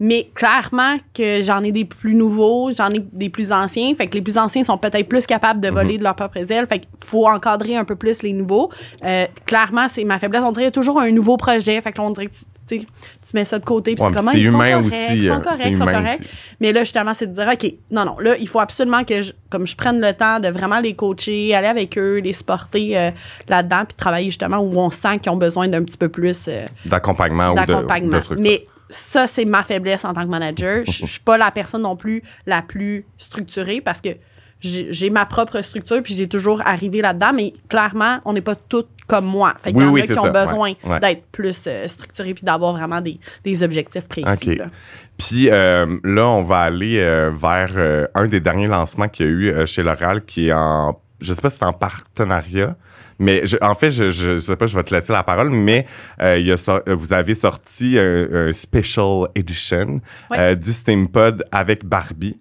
[0.00, 3.94] Mais clairement que j'en ai des plus nouveaux, j'en ai des plus anciens.
[3.94, 5.74] Fait que les plus anciens sont peut-être plus capables de Mhm.
[5.74, 6.66] voler de leur propre aile.
[6.66, 8.70] Fait qu'il faut encadrer un peu plus les nouveaux.
[9.04, 10.42] Euh, clairement, c'est ma faiblesse.
[10.44, 11.80] On dirait toujours un nouveau projet.
[11.80, 12.86] Fait que là, on dirait que tu, tu
[13.34, 13.94] mets ça de côté.
[13.94, 15.16] Puis Ouais, c'est comment ils sont humain corrects, aussi.
[15.16, 16.20] Ils euh, sont corrects, c'est ils sont humain corrects.
[16.20, 16.30] aussi.
[16.60, 19.32] Mais là, justement, c'est de dire, OK, non, non, là, il faut absolument que je,
[19.50, 23.10] comme je prenne le temps de vraiment les coacher, aller avec eux, les supporter euh,
[23.48, 26.66] là-dedans, puis travailler justement où on sent qu'ils ont besoin d'un petit peu plus euh,
[26.86, 28.40] D'accompagnement ou de.
[28.40, 30.84] Mais ça, c'est ma faiblesse en tant que manager.
[30.86, 34.10] Je je suis pas la personne non plus la plus structurée parce que
[34.68, 38.88] j'ai ma propre structure, puis j'ai toujours arrivé là-dedans, mais clairement, on n'est pas toutes
[39.06, 39.52] comme moi.
[39.62, 40.44] Fait qu'il Oui, y en oui, a qui ont ça.
[40.44, 41.00] besoin Ouais, ouais.
[41.00, 44.54] d'être plus euh, structurés puis d'avoir vraiment des, des objectifs précis.
[44.56, 44.66] Là.
[45.18, 49.28] Puis euh, là, on va aller euh, vers euh, un des derniers lancements qu'il y
[49.28, 50.98] a eu chez L'Oréal qui est en.
[51.20, 52.76] Je sais pas si c'est en partenariat,
[53.18, 55.50] mais je- en fait, je, je, je sais pas, je vais te laisser la parole,
[55.50, 55.86] mais
[56.20, 56.56] euh, il y a
[56.94, 60.00] vous avez sorti un, un special edition
[60.30, 60.38] Ouais.
[60.38, 62.38] euh, du SteamPod avec Barbie.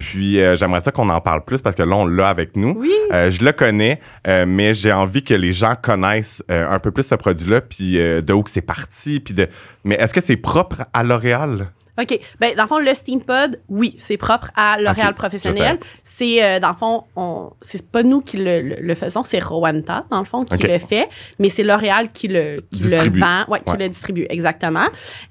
[0.00, 2.74] Puis euh, j'aimerais ça qu'on en parle plus parce que là, on l'a avec nous.
[2.76, 2.90] Oui.
[3.12, 7.04] Euh, je le connais, euh, mais j'ai envie que les gens connaissent un peu plus
[7.04, 9.46] ce produit-là, puis de où que c'est parti, puis de.
[9.84, 11.68] Mais est-ce que c'est propre à L'Oréal?
[12.00, 12.18] OK.
[12.40, 15.78] Ben, dans le fond, le SteamPod, oui, c'est propre à L'Oréal professionnel.
[16.02, 19.38] C'est, euh, dans le fond, on, c'est pas nous qui le, le- le faisons, c'est
[19.42, 23.20] Rwanda, dans le fond, qui le fait, mais c'est L'Oréal qui le, qui le Distribue.
[23.20, 24.86] vend, ouais, qui le distribue, exactement.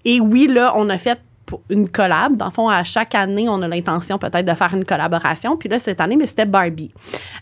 [0.05, 1.17] Et oui, là, on a fait
[1.49, 2.37] pour une collab.
[2.37, 5.57] Dans le fond, à chaque année, on a l'intention peut-être de faire une collaboration.
[5.57, 6.91] Puis là, cette année, mais c'était Barbie.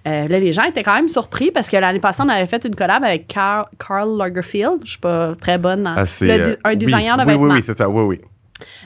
[0.08, 2.64] Euh, là, les gens étaient quand même surpris parce que l'année passée, on avait fait
[2.66, 4.80] une collab avec Karl, Karl Lagerfeld.
[4.86, 7.44] Je suis pas très bonne dans Ah, le euh, un oui, designer de oui, vêtements.
[7.44, 8.22] Oui, oui, c'est ça, oui, oui.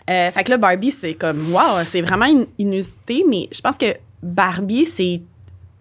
[0.09, 3.77] Euh, fait que là, Barbie, c'est comme, wow, c'est vraiment in- inusité, mais je pense
[3.77, 3.93] que
[4.23, 5.21] Barbie, c'est.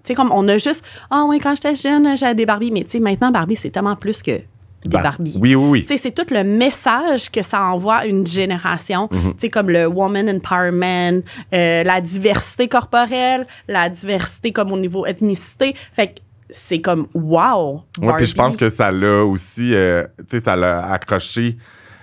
[0.03, 0.84] Tu sais, comme on a juste.
[1.11, 3.97] Ah oui, quand j'étais jeune, j'avais des Barbies, mais tu sais, maintenant, Barbie, c'est tellement
[3.97, 4.41] plus que
[4.84, 5.36] des Bah, Barbies.
[5.40, 5.80] Oui, oui, oui.
[5.84, 9.08] Tu sais, c'est tout le message que ça envoie à une génération.
[9.08, 11.22] Tu sais, comme le woman empowerment,
[11.52, 15.74] euh, la diversité corporelle, la diversité comme au niveau ethnicité.
[15.92, 16.20] Fait que
[16.50, 17.82] c'est comme, wow.
[18.00, 21.54] Ouais, puis je pense que ça l'a aussi, euh, tu sais, ça l'a accroché.
[21.54, 21.60] Tu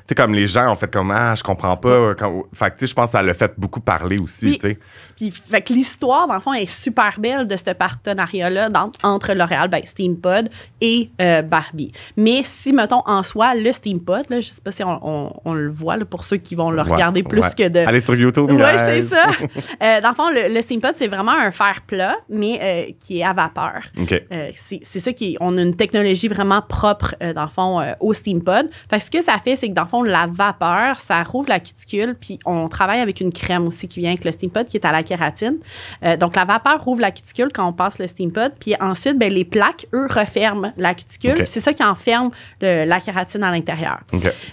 [0.10, 2.16] sais, comme les gens ont fait comme, ah, je comprends pas.
[2.16, 4.58] Quand- Fait que, tu sais, je pense que ça l'a fait beaucoup parler aussi, Oui.
[4.58, 4.80] tu sais.
[5.18, 8.70] Puis, fait que l'histoire, dans le fond, est super belle de ce partenariat-là
[9.04, 10.50] entre L'Oréal, ben, SteamPod
[10.80, 11.92] et euh, Barbie.
[12.16, 15.54] Mais si, mettons, en soi, le SteamPod, là, je sais pas si on, on- on
[15.54, 17.50] le voit, là, pour ceux qui vont le Ouais, regarder plus ouais.
[17.58, 17.80] que de...
[17.80, 19.26] Allez sur YouTube, Oui, c'est ça.
[19.84, 23.20] Euh, dans le fond, le, le steampod, c'est vraiment un fer plat, mais euh, qui
[23.20, 23.82] est à vapeur.
[24.00, 24.12] OK.
[24.32, 28.14] Euh, c'est ça qui est, on a une technologie vraiment propre dans le fond au
[28.14, 28.70] steampod.
[28.90, 31.50] Fait que ce que ça fait, c'est que dans le fond la vapeur, ça rouvre
[31.50, 34.78] la cuticule, puis on travaille avec une crème aussi qui vient avec le steampod qui
[34.78, 35.56] est à la kératine.
[36.04, 39.32] Euh, donc la vapeur rouvre la cuticule quand on passe le steampod, puis ensuite ben,
[39.34, 41.48] les plaques eux referment la cuticule.
[41.48, 42.30] C'est ça qui enferme
[42.62, 44.00] le- la kératine à l'intérieur.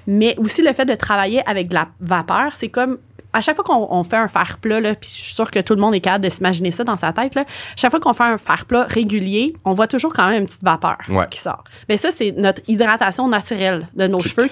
[0.07, 2.99] Mais aussi le fait de travailler avec de la vapeur, c'est comme
[3.35, 5.59] à chaque fois qu'on on fait un fer plat, là, puis je suis sûre que
[5.59, 7.45] tout le monde est capable de s'imaginer ça dans sa tête, là,
[7.77, 10.63] chaque fois qu'on fait un fer plat régulier, on voit toujours quand même une petite
[10.63, 11.27] vapeur Ouais.
[11.31, 11.65] qui sort.
[11.89, 14.47] Mais ça, c'est notre hydratation naturelle de nos Qui, cheveux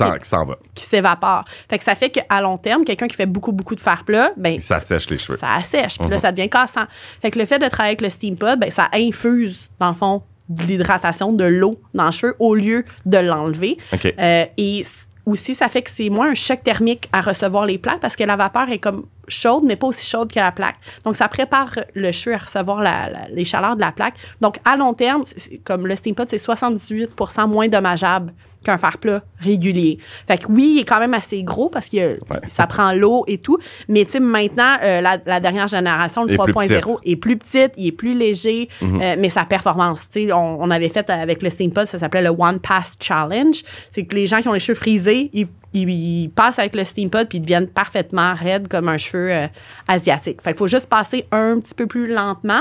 [0.75, 1.45] qui s'évapore.
[1.71, 4.33] Fait que ça fait qu'à long terme, quelqu'un qui fait beaucoup, beaucoup de fer plat,
[4.37, 5.39] ben, Ça sèche les cheveux.
[5.39, 5.99] ça assèche.
[5.99, 6.21] Puis là, Mhm.
[6.21, 6.85] ça devient cassant.
[7.21, 9.95] Fait que le fait de travailler avec le steam pod, ben, ça infuse, dans le
[9.95, 13.79] fond, de l'hydratation, de l'eau dans le cheveu au lieu de l'enlever.
[13.93, 14.13] OK.
[14.19, 14.85] Euh, et
[15.27, 18.25] aussi, ça fait que c'est moins un choc thermique à recevoir les plaques parce que
[18.25, 20.77] la vapeur est comme chaude, mais pas aussi chaude que la plaque.
[21.05, 24.15] Donc, ça prépare le cheveu à recevoir la- les chaleurs de la plaque.
[24.41, 25.23] Donc, à long terme,
[25.65, 28.33] comme le steam pod, c'est 78% moins dommageable
[28.63, 29.99] qu'un fer plat régulier.
[30.27, 33.39] Fait que oui, il est quand même assez gros parce que ça prend l'eau et
[33.39, 33.59] tout.
[33.89, 37.93] Mais tu sais, maintenant, euh, la, dernière génération, le 3.0, est plus petite, il est
[37.93, 39.01] plus léger, mhm.
[39.03, 42.31] euh, mais sa performance, tu sais, on, avait fait avec le Steampod, ça s'appelait le
[42.31, 43.63] One Pass Challenge.
[43.91, 45.31] C'est que les gens qui ont les cheveux frisés,
[45.75, 49.47] ils, passent avec le Steampod puis ils deviennent parfaitement raides comme un cheveu euh,
[49.89, 50.43] asiatique.
[50.43, 52.61] Fait qu'il faut juste passer un petit peu plus lentement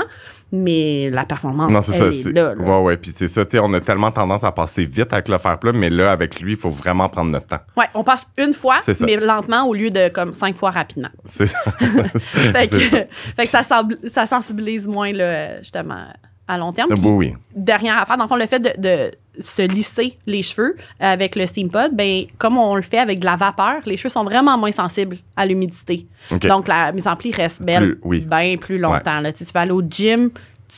[0.52, 2.96] mais la performance, non, c'est ça, est là, Ouais, ouais.
[2.98, 5.58] Puis c'est ça, tu sais, on a tellement tendance à passer vite avec le fer
[5.58, 7.60] plat, mais là, avec lui, il faut vraiment prendre notre temps.
[7.74, 11.08] Ouais, on passe une fois, mais lentement au lieu de comme cinq fois rapidement.
[11.24, 11.58] C'est ça.
[11.80, 12.96] fait, que, ça.
[13.36, 13.62] fait que ça,
[14.06, 16.04] ça sensibilise moins, là, justement,
[16.46, 16.88] à long terme.
[16.90, 17.34] Puis, oui.
[17.56, 21.70] Dernière affaire, dans le fond, le fait de, se lisser les cheveux avec le steam
[21.70, 24.72] pod, ben, comme on le fait avec de la vapeur, les cheveux sont vraiment moins
[24.72, 26.06] sensibles à l'humidité.
[26.42, 29.20] Donc, la mise en pli reste belle bien plus longtemps.
[29.20, 29.32] Là.
[29.32, 30.30] Tu, vas aller au gym,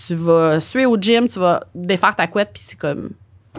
[0.07, 3.11] tu vas suer au gym, tu vas défaire ta couette, puis c'est comme.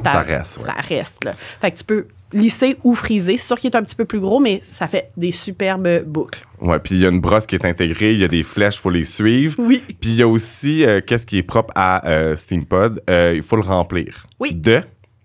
[0.04, 0.60] Ça reste.
[0.60, 1.24] Ça reste.
[1.24, 1.34] Là.
[1.62, 3.38] Fait que tu peux lisser ou friser.
[3.38, 6.46] C'est sûr qu'il est un petit peu plus gros, mais ça fait des superbes boucles.
[6.62, 8.76] Ouais, puis il y a une brosse qui est intégrée, il y a des flèches,
[8.76, 9.56] il faut les suivre.
[9.58, 9.82] Oui.
[9.88, 13.42] Puis il y a aussi, euh, qu'est-ce qui est propre à euh, SteamPod, euh, il
[13.42, 14.28] faut le remplir.
[14.40, 14.54] Oui.
[14.54, 14.82] De?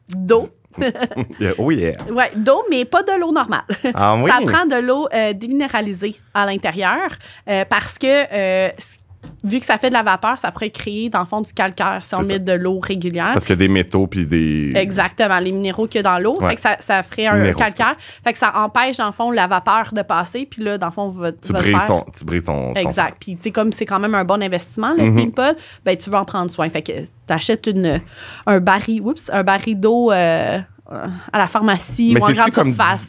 [0.08, 0.48] D'eau.
[1.58, 1.96] oh yeah.
[2.12, 3.62] Ouais, d'eau, mais pas de l'eau normale.
[3.92, 4.30] Ah, oui?
[4.30, 7.10] Ça prend de l'eau déminéralisée à l'intérieur
[7.68, 8.70] parce que
[9.44, 12.00] vu que ça fait de la vapeur, ça pourrait créer, dans le fond, du calcaire
[12.02, 13.32] si on met de l'eau régulière.
[13.32, 14.72] Parce qu'il y a des métaux puis des.
[14.74, 16.38] Exactement, les minéraux qu'il y a dans l'eau.
[16.40, 17.96] Fait que ça, ça ferait un calcaire.
[18.24, 20.46] Fait que ça empêche, dans le fond, la vapeur de passer.
[20.46, 22.74] Puis là, dans le fond, va, tu, brises ton, tu brises ton.
[22.74, 23.16] Exact.
[23.20, 26.10] Puis, tu sais, comme c'est quand même un bon investissement, le mm Steampod, ben, tu
[26.10, 26.68] veux en prendre soin.
[26.68, 28.00] Fait que tu achètes une,
[28.46, 30.58] un baril, oups, un baril d'eau euh,
[31.32, 33.06] à la pharmacie ou en grande surface.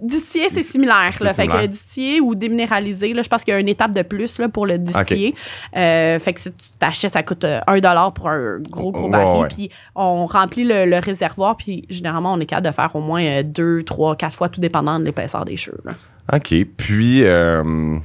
[0.00, 1.14] Distillé, c'est similaire.
[1.20, 1.34] Là.
[1.34, 4.48] Fait que ou déminéralisé, là, je pense qu'il y a une étape de plus là,
[4.48, 5.34] pour le distiller.
[5.76, 9.46] Euh, fait que si tu t'achètes, ça coûte 1 euh, pour un gros, gros baril.
[9.48, 13.82] Puis on remplit le, réservoir, puis généralement, on est capable de faire au moins 2,
[13.82, 15.82] 3, 4 fois, tout dépendant de l'épaisseur des cheveux.
[16.32, 16.54] OK.
[16.76, 17.98] Puis, euh,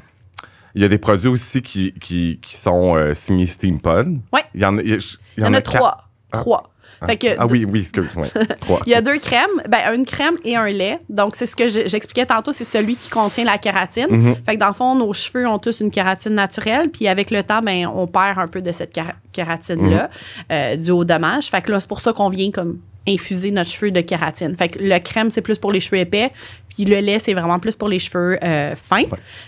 [0.75, 4.19] il y a des produits aussi qui, qui, qui sont signés Steampod.
[4.33, 4.41] Oui.
[4.53, 4.99] Il y en a, il
[5.37, 6.09] y, en a, trois.
[6.31, 6.37] Ah.
[6.39, 6.71] Trois.
[7.01, 8.27] Ah, ah oui, oui, excuse-moi.
[8.85, 10.99] Il y a deux crèmes, ben, une crème et un lait.
[11.09, 14.07] Donc, c'est ce que j'expliquais tantôt, c'est celui qui contient la kératine.
[14.09, 14.35] Mhm.
[14.45, 17.43] Fait que dans le fond, nos cheveux ont tous une kératine naturelle, puis avec le
[17.43, 18.97] temps, ben, on perd un peu de cette
[19.31, 20.09] kératine-là,
[20.51, 21.47] euh, dû au dommage.
[21.47, 24.55] Fait que là, c'est pour ça qu'on vient comme infuser notre cheveu de kératine.
[24.57, 26.31] Fait que le crème, c'est plus pour les cheveux épais,
[26.67, 29.05] puis le lait, c'est vraiment plus pour les cheveux euh, fins,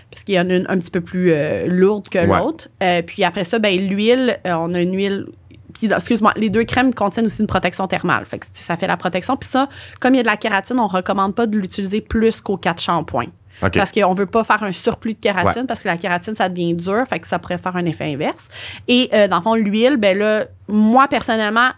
[0.10, 2.70] parce qu'il y en a une un petit peu plus euh, lourde que l'autre.
[3.06, 5.26] puis après ça, ben, l'huile, on a une huile
[5.74, 8.26] puis, excuse-moi, les deux crèmes contiennent aussi une protection thermale.
[8.26, 9.38] Fait que ça fait la protection.
[9.38, 9.70] Puis ça,
[10.00, 12.82] comme il y a de la kératine, on recommande pas de l'utiliser plus qu'aux quatre
[12.82, 13.32] shampoings.
[13.70, 16.74] Parce qu'on veut pas faire un surplus de kératine parce que la kératine, ça devient
[16.74, 18.48] dur, fait que ça pourrait faire un effet inverse.
[18.88, 21.70] Et euh, dans le fond, l'huile, ben là, moi, personnellement,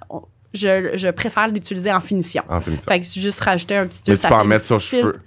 [0.53, 2.43] je, préfère l'utiliser en finition.
[2.47, 2.89] En finition.
[2.89, 5.19] Fait que juste rajouter un petit Mais tu peux en mettre sur cheveux.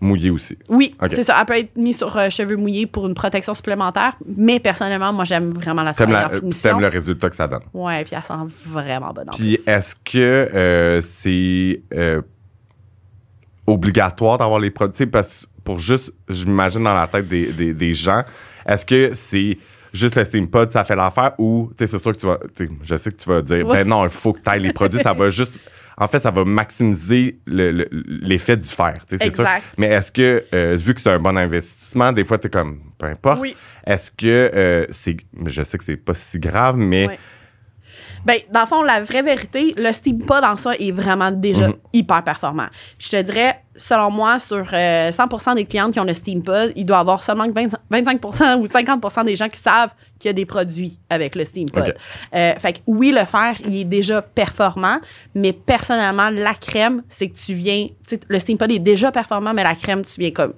[0.00, 0.56] Mouillé aussi.
[0.68, 1.36] Oui, c'est ça.
[1.40, 5.24] Elle peut être mise sur euh, cheveux mouillés pour une protection supplémentaire, mais personnellement, moi,
[5.24, 6.70] j'ime vraiment la en finition.
[6.70, 7.62] T'aimes le résultat que ça donne.
[7.74, 9.30] Oui, puis elle sent vraiment bonne.
[9.32, 12.22] Puis est-ce que euh, c'est euh,
[13.66, 15.06] obligatoire d'avoir les produits?
[15.06, 18.22] Parce pour juste, j'imagine dans la tête des, des, gens,
[18.66, 19.58] est-ce que c'est
[19.92, 22.38] juste le SteamPod, ça fait l'affaire ou, tu sais, c'est sûr que tu vas,
[22.82, 25.00] je sais que tu vas dire, ben non, il faut que tu ailles les produits,
[25.00, 25.58] ça va juste
[26.00, 29.44] en fait, ça va maximiser l'effet du fer, c'est sûr.
[29.76, 32.80] Mais est-ce que, euh, vu que c'est un bon investissement, des fois, tu es comme,
[32.98, 33.42] peu importe,
[33.84, 37.18] est-ce que euh, c'est, je sais que c'est pas si grave, mais
[38.24, 41.68] ben, dans le fond, la vraie vérité, le Steam Pod en soi est vraiment déjà
[41.68, 41.74] mhm.
[41.92, 42.66] hyper performant.
[42.98, 46.72] je te dirais, selon moi, sur 100% euh, des clientes qui ont le Steam Pod,
[46.76, 50.34] il doit y avoir seulement 25% ou 50% des gens qui savent qu'il y a
[50.34, 51.94] des produits avec le Steam Pod.
[52.34, 54.98] Euh, fait que oui, le fer, il est déjà performant,
[55.34, 57.88] mais personnellement, la crème, c'est que tu viens.
[58.28, 60.54] Le Steam Pod est déjà performant, mais la crème, tu viens comme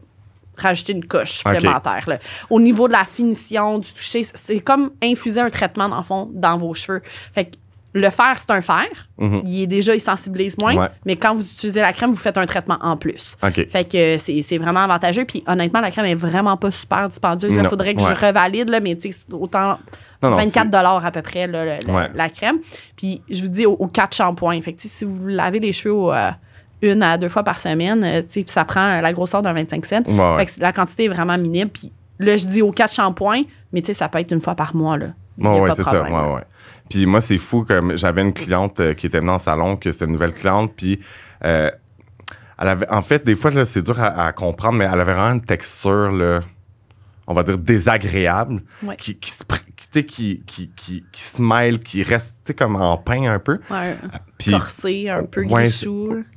[0.61, 2.06] rajouter une couche supplémentaire.
[2.48, 6.30] Au niveau de la finition, du toucher, c'est comme infuser un traitement, dans le fond,
[6.32, 7.02] dans vos cheveux.
[7.34, 7.56] Fait que
[7.92, 8.86] le fer, c'est un fer.
[9.18, 9.42] Mhm.
[9.44, 10.90] Il est déjà, il sensibilise moins.
[11.04, 13.36] Mais quand vous utilisez la crème, vous faites un traitement en plus.
[13.40, 15.24] Fait que c'est vraiment avantageux.
[15.24, 17.52] Puis honnêtement, la crème est vraiment pas super dispendieuse.
[17.52, 18.96] Il faudrait que je revalide, là, mais
[19.32, 19.78] autant
[20.22, 22.58] 24 à peu près la crème.
[22.96, 24.61] Puis je vous dis aux, quatre shampoings.
[24.61, 26.30] Fait que si vous lavez les cheveux euh,
[26.82, 30.02] une à deux fois par semaine, euh, puis ça prend la grosseur d'un 25 cents.
[30.58, 31.68] la quantité est vraiment minime.
[31.68, 34.96] Puis là, je dis aux quatre shampoings, mais ça peut être une fois par mois.
[34.96, 35.06] Là.
[35.38, 36.04] Oui, c'est ça.
[36.88, 39.92] Puis moi, c'est fou, comme j'avais une cliente euh, qui était venue en salon, que
[39.92, 40.98] c'est une nouvelle cliente, puis
[41.44, 41.70] euh,
[42.58, 45.44] elle avait, en fait, des fois, c'est dur à, comprendre, mais elle avait vraiment une
[45.44, 46.40] texture, là,
[47.28, 48.62] on va dire, désagréable,
[48.98, 53.38] qui, qui, sais, qui, qui, qui, qui smile, qui reste, sais, comme en pain un
[53.38, 53.59] peu.
[53.70, 53.96] Ouais,
[54.38, 55.66] Puis corsé, un peu Ouais,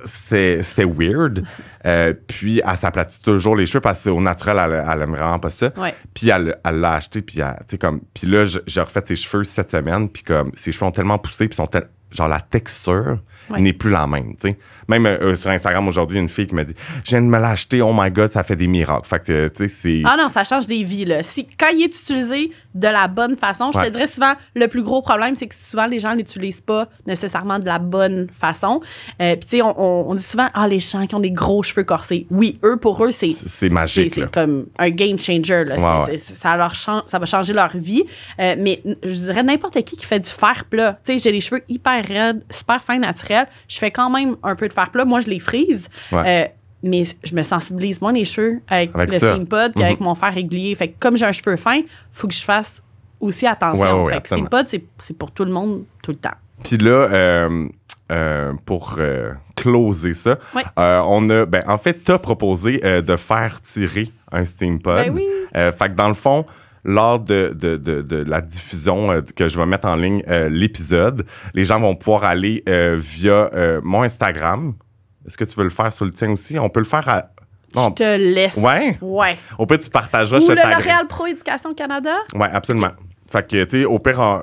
[0.03, 1.43] c'était weird.
[1.85, 5.49] Euh, puis elle s'aplatit toujours les cheveux parce qu'au naturel, elle, elle aime vraiment pas
[5.49, 5.69] ça.
[5.77, 5.93] Ouais.
[6.13, 7.99] Puis elle l'a acheté, puis elle- comme.
[8.13, 11.49] Puis là, j'ai refait ses cheveux cette semaine, puis comme, ses cheveux ont tellement poussé,
[11.49, 13.17] puis sont tel- genre la texture
[13.49, 13.59] Ouais.
[13.59, 14.57] n'est plus la même, tu sais.
[14.87, 17.81] Même euh, sur Instagram aujourd'hui, une fille qui m'a dit Je viens de me l'acheter,
[17.81, 19.05] oh my god, ça fait des miracles.
[19.05, 20.01] Fait que, tu sais, c'est.
[20.05, 21.03] Ah non, ça change des vies.
[21.03, 21.21] Là.
[21.23, 23.87] Si, quand il est utilisé de la bonne façon, je Ouais.
[23.87, 27.57] te dirais souvent, le plus gros problème, c'est que souvent les gens l'utilisent pas nécessairement
[27.59, 28.81] de la bonne façon.
[29.21, 31.31] Euh, Puis tu sais, on, on- on dit souvent, ah, les gens qui ont des
[31.31, 32.27] gros cheveux corsés.
[32.29, 35.63] Oui, eux, pour eux, c'est c'est- magique, c'est comme un game changer.
[35.65, 36.05] Là.
[36.05, 36.17] Ouais.
[36.17, 38.03] ça, leur ça va changer leur vie.
[38.39, 40.99] Euh, mais je dirais n'importe qui qui fait du fer plat.
[41.03, 43.47] Tu sais, j'ai les cheveux hyper raides, super fins, naturels.
[43.67, 45.05] Je fais quand même un peu de fer plat.
[45.05, 45.89] Moi, je les frise.
[46.11, 46.43] Ouais.
[46.45, 46.47] Euh,
[46.85, 49.31] mais je me sensibilise moins les cheveux avec, Avec le ça.
[49.33, 50.75] steam pod qu'avec mon fer régulier.
[50.75, 51.79] Fait que comme j'ai un cheveu fin,
[52.11, 52.81] faut que je fasse
[53.23, 53.81] aussi attention.
[53.83, 56.37] Ouais, ouais, ouais, fait que c'est- c'est pour tout le monde tout le temps.
[56.63, 57.67] Puis là, euh,
[58.11, 60.63] euh, pour euh, closer ça, Ouais.
[60.77, 64.95] on a, ben, en fait, t'as proposé de faire tirer un steam pod.
[64.97, 65.27] Ben oui.
[65.53, 66.45] Fait que dans le fond,
[66.85, 70.49] lors de, de, de, de la diffusion euh, que je vais mettre en ligne euh,
[70.49, 73.49] l'épisode, les gens vont pouvoir aller euh, via
[73.83, 74.73] mon Instagram.
[75.25, 76.59] Est-ce que tu veux le faire sur le tien aussi?
[76.59, 77.25] On peut le faire à.
[77.73, 77.89] Je Non.
[77.91, 78.55] te laisse.
[78.57, 78.97] Ouais?
[79.01, 79.37] Ouais.
[79.57, 80.37] Au pire, tu partageras.
[80.39, 80.55] Ou je le.
[80.55, 82.15] L'Oréal Pro Éducation Canada?
[82.35, 82.91] Oui, absolument.
[83.33, 84.41] Fait que, tu sais, au pire, en,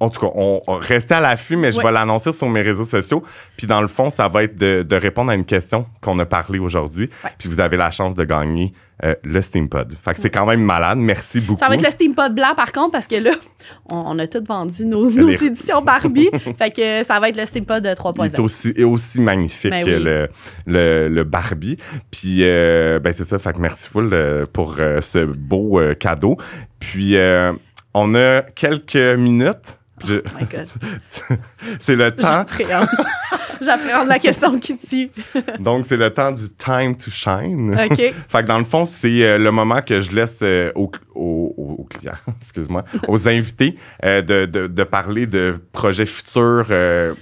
[0.00, 1.84] en tout cas, on, on restez à l'affût, mais je Ouais.
[1.84, 3.24] vais l'annoncer sur mes réseaux sociaux.
[3.56, 6.24] Puis dans le fond, ça va être de, de répondre à une question qu'on a
[6.26, 7.10] parlé aujourd'hui.
[7.24, 7.30] Ouais.
[7.38, 8.72] Puis vous avez la chance de gagner
[9.04, 9.94] euh, le Steam Pod.
[10.04, 10.98] Fait que c'est quand même malade.
[10.98, 11.58] Merci beaucoup.
[11.60, 13.30] Ça va être le Steam Pod blanc, par contre, parce que là,
[13.90, 16.30] on, on a tout vendu nos, nos éditions Barbie.
[16.58, 17.94] fait que ça va être le Steam Pod de Il est
[18.36, 18.40] 3.0.
[18.40, 20.28] aussi, est aussi magnifique Ben que le,
[20.66, 21.76] le, le Barbie.
[22.12, 23.38] Puis, euh, ben c'est ça.
[23.38, 26.36] Fait que merci full euh, pour euh, ce beau euh, cadeau.
[26.80, 27.52] Puis, euh,
[28.00, 29.76] on a quelques minutes.
[30.06, 30.66] Je- Oh my God.
[31.80, 32.44] c'est le temps.
[32.48, 32.88] J'appréhende.
[34.08, 35.10] La question qui tue.
[35.58, 37.76] Donc, c'est le temps du time to shine.
[37.90, 37.96] OK.
[37.96, 41.54] Fait que dans le fond, c'est euh, le moment que je laisse euh, aux, aux-
[41.56, 47.14] aux- aux clients, excuse-moi, aux invités euh, de, de- de parler de projets futurs euh,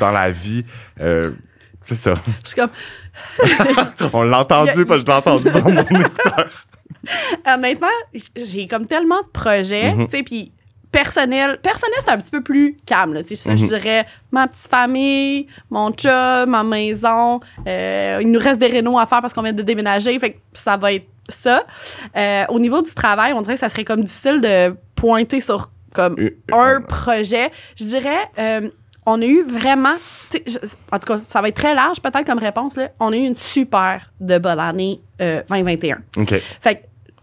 [0.00, 0.64] dans la vie.
[1.00, 1.32] Euh,
[1.84, 2.14] c'est ça.
[2.42, 2.70] Je suis comme,
[4.14, 6.48] On l'a entendu, a- parce que je l'ai entendu dans mon écouteur.
[7.46, 7.86] honnêtement,
[8.36, 10.08] j'ai comme tellement de projets, Mhm.
[10.08, 10.52] tu sais, puis
[10.92, 13.68] personnel, personnel, c'est un petit peu plus calme, là, tu sais, ça, je Mhm.
[13.68, 19.04] dirais ma petite famille, mon chum, ma maison, euh, il nous reste des rénaux à
[19.06, 21.62] faire parce qu'on vient de déménager, fait que ça va être ça.
[22.16, 25.70] Euh, au niveau du travail, on dirait que ça serait comme difficile de pointer sur
[25.94, 27.50] comme Euh, un projet.
[27.76, 28.30] Je dirais,
[29.06, 29.94] on a eu vraiment,
[30.32, 30.58] je-
[30.92, 32.90] en tout cas, ça va être très large peut-être comme réponse, là.
[33.00, 35.98] on a eu une super de bonne année euh, 2021.
[36.18, 36.80] OK, Fait que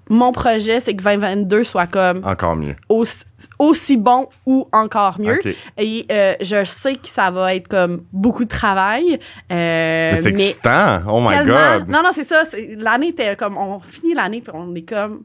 [0.09, 2.75] mon projet, c'est que 2022 soit comme encore mieux.
[2.89, 3.23] aussi,
[3.59, 5.39] aussi bon ou encore mieux.
[5.77, 9.19] Et euh, je sais que ça va être comme beaucoup de travail.
[9.51, 11.01] euh, Mais c'est excitant.
[11.07, 11.87] Oh my God.
[11.89, 12.43] Non, non, c'est ça.
[12.77, 13.57] L'année était comme.
[13.57, 15.23] On finit l'année, puis on est comme.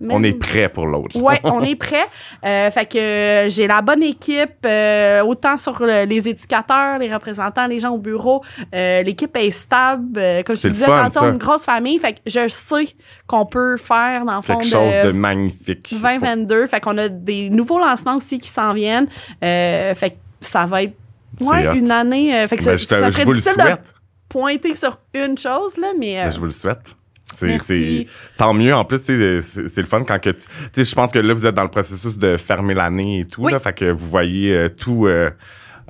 [0.00, 1.16] On est prêt pour l'autre.
[1.20, 2.06] Ouais, on est prêt.
[2.44, 7.12] Euh, fait que euh, j'ai la bonne équipe, euh, autant sur le- les éducateurs, les
[7.12, 8.44] représentants, les gens au bureau.
[8.74, 10.20] Euh, L'équipe est stable.
[10.46, 11.28] comme je te le disais fun, tantôt, ça.
[11.28, 11.98] une grosse famille.
[11.98, 12.88] Fait que je sais
[13.26, 15.88] qu'on peut faire, dans le fond, Quelque chose de de magnifique.
[15.90, 16.66] 2022.
[16.68, 19.08] Fait qu'on a des nouveaux lancements aussi qui s'en viennent.
[19.40, 20.94] Fait que ça va être
[21.40, 22.46] ouais, une année.
[22.46, 23.94] fait que Ben, ça, je, ça je vous le difficile de souhaite.
[24.28, 26.14] pointer sur une chose, là, mais.
[26.22, 26.94] Ben, je vous le souhaite.
[27.34, 28.06] C'est,
[28.36, 28.74] tant mieux.
[28.74, 30.84] En plus, c'est, le fun quand que tu.
[30.84, 33.42] Je pense que là, vous êtes dans le processus de fermer l'année et tout.
[33.44, 33.52] Oui.
[33.52, 35.30] Là, fait que vous voyez euh, tout euh,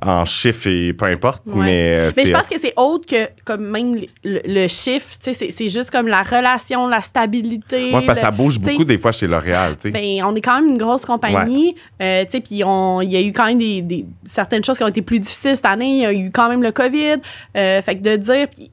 [0.03, 1.43] en chiffres et peu importe.
[1.47, 1.65] Ouais.
[1.65, 5.33] Mais, euh, Mais je pense que c'est autre que comme même le, le chiffre, tu
[5.33, 7.93] sais, c'est- juste comme la relation, la stabilité.
[7.95, 9.75] Ouais, parce que ça le- bouge beaucoup des fois chez L'Oréal.
[9.77, 9.91] tu sais.
[9.91, 13.23] ben, on est quand même une grosse compagnie, tu sais, puis on- il y a
[13.23, 15.91] eu quand même des, des- certaines choses qui ont été plus difficiles cette année.
[15.97, 17.17] Il y a eu quand même le COVID,
[17.55, 18.71] fait que de dire, puis,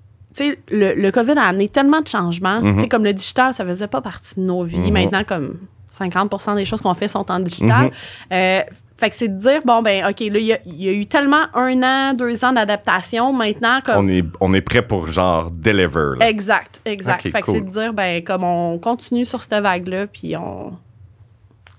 [0.70, 2.62] le, le COVID a amené tellement de changements.
[2.62, 2.76] Mhm.
[2.76, 4.78] Tu sais, comme le digital, ça faisait pas partie de nos vies.
[4.78, 4.94] Mhm.
[4.94, 5.58] Maintenant, comme
[5.92, 7.86] 50% des choses qu'on fait sont en digital.
[7.86, 7.92] Mhm.
[8.34, 8.62] Euh,
[8.98, 10.94] fait que c'est de dire, bon, ben, OK, là, il y a, il y a
[10.94, 13.34] eu tellement un an, deux ans d'adaptation.
[13.34, 14.06] Maintenant, comme.
[14.06, 16.18] on, est, on est prêt pour genre deliver.
[16.20, 16.30] là.
[16.30, 17.24] Exact, exact.
[17.24, 20.74] Fait que c'est de dire, ben, comme on continue sur cette vague-là, puis on.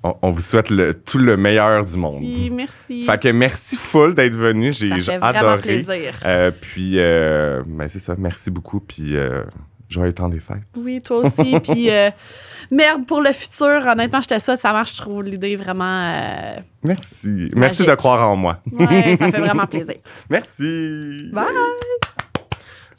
[0.06, 2.22] On, on vous souhaite le, tout le meilleur du monde.
[2.22, 3.04] Merci, merci.
[3.04, 4.72] Fait que merci full d'être venu.
[4.72, 5.82] J'ai ça j'ai fait vraiment adoré.
[5.82, 6.14] plaisir.
[6.24, 8.14] Euh, puis, euh, ben, c'est ça.
[8.18, 8.80] Merci beaucoup.
[8.80, 9.42] Puis, euh,
[9.88, 10.62] joyeux temps des fêtes.
[10.76, 11.60] Oui, toi aussi.
[11.64, 12.10] puis, euh,
[12.70, 13.82] merde pour le futur.
[13.86, 14.96] Honnêtement, je te souhaite, ça marche.
[14.96, 16.12] Je trouve l'idée vraiment.
[16.82, 17.50] Merci.
[17.54, 18.58] Merci de croire en moi.
[18.72, 19.96] Ouais, ça fait vraiment plaisir.
[20.30, 21.30] Merci.
[21.32, 21.46] Bye!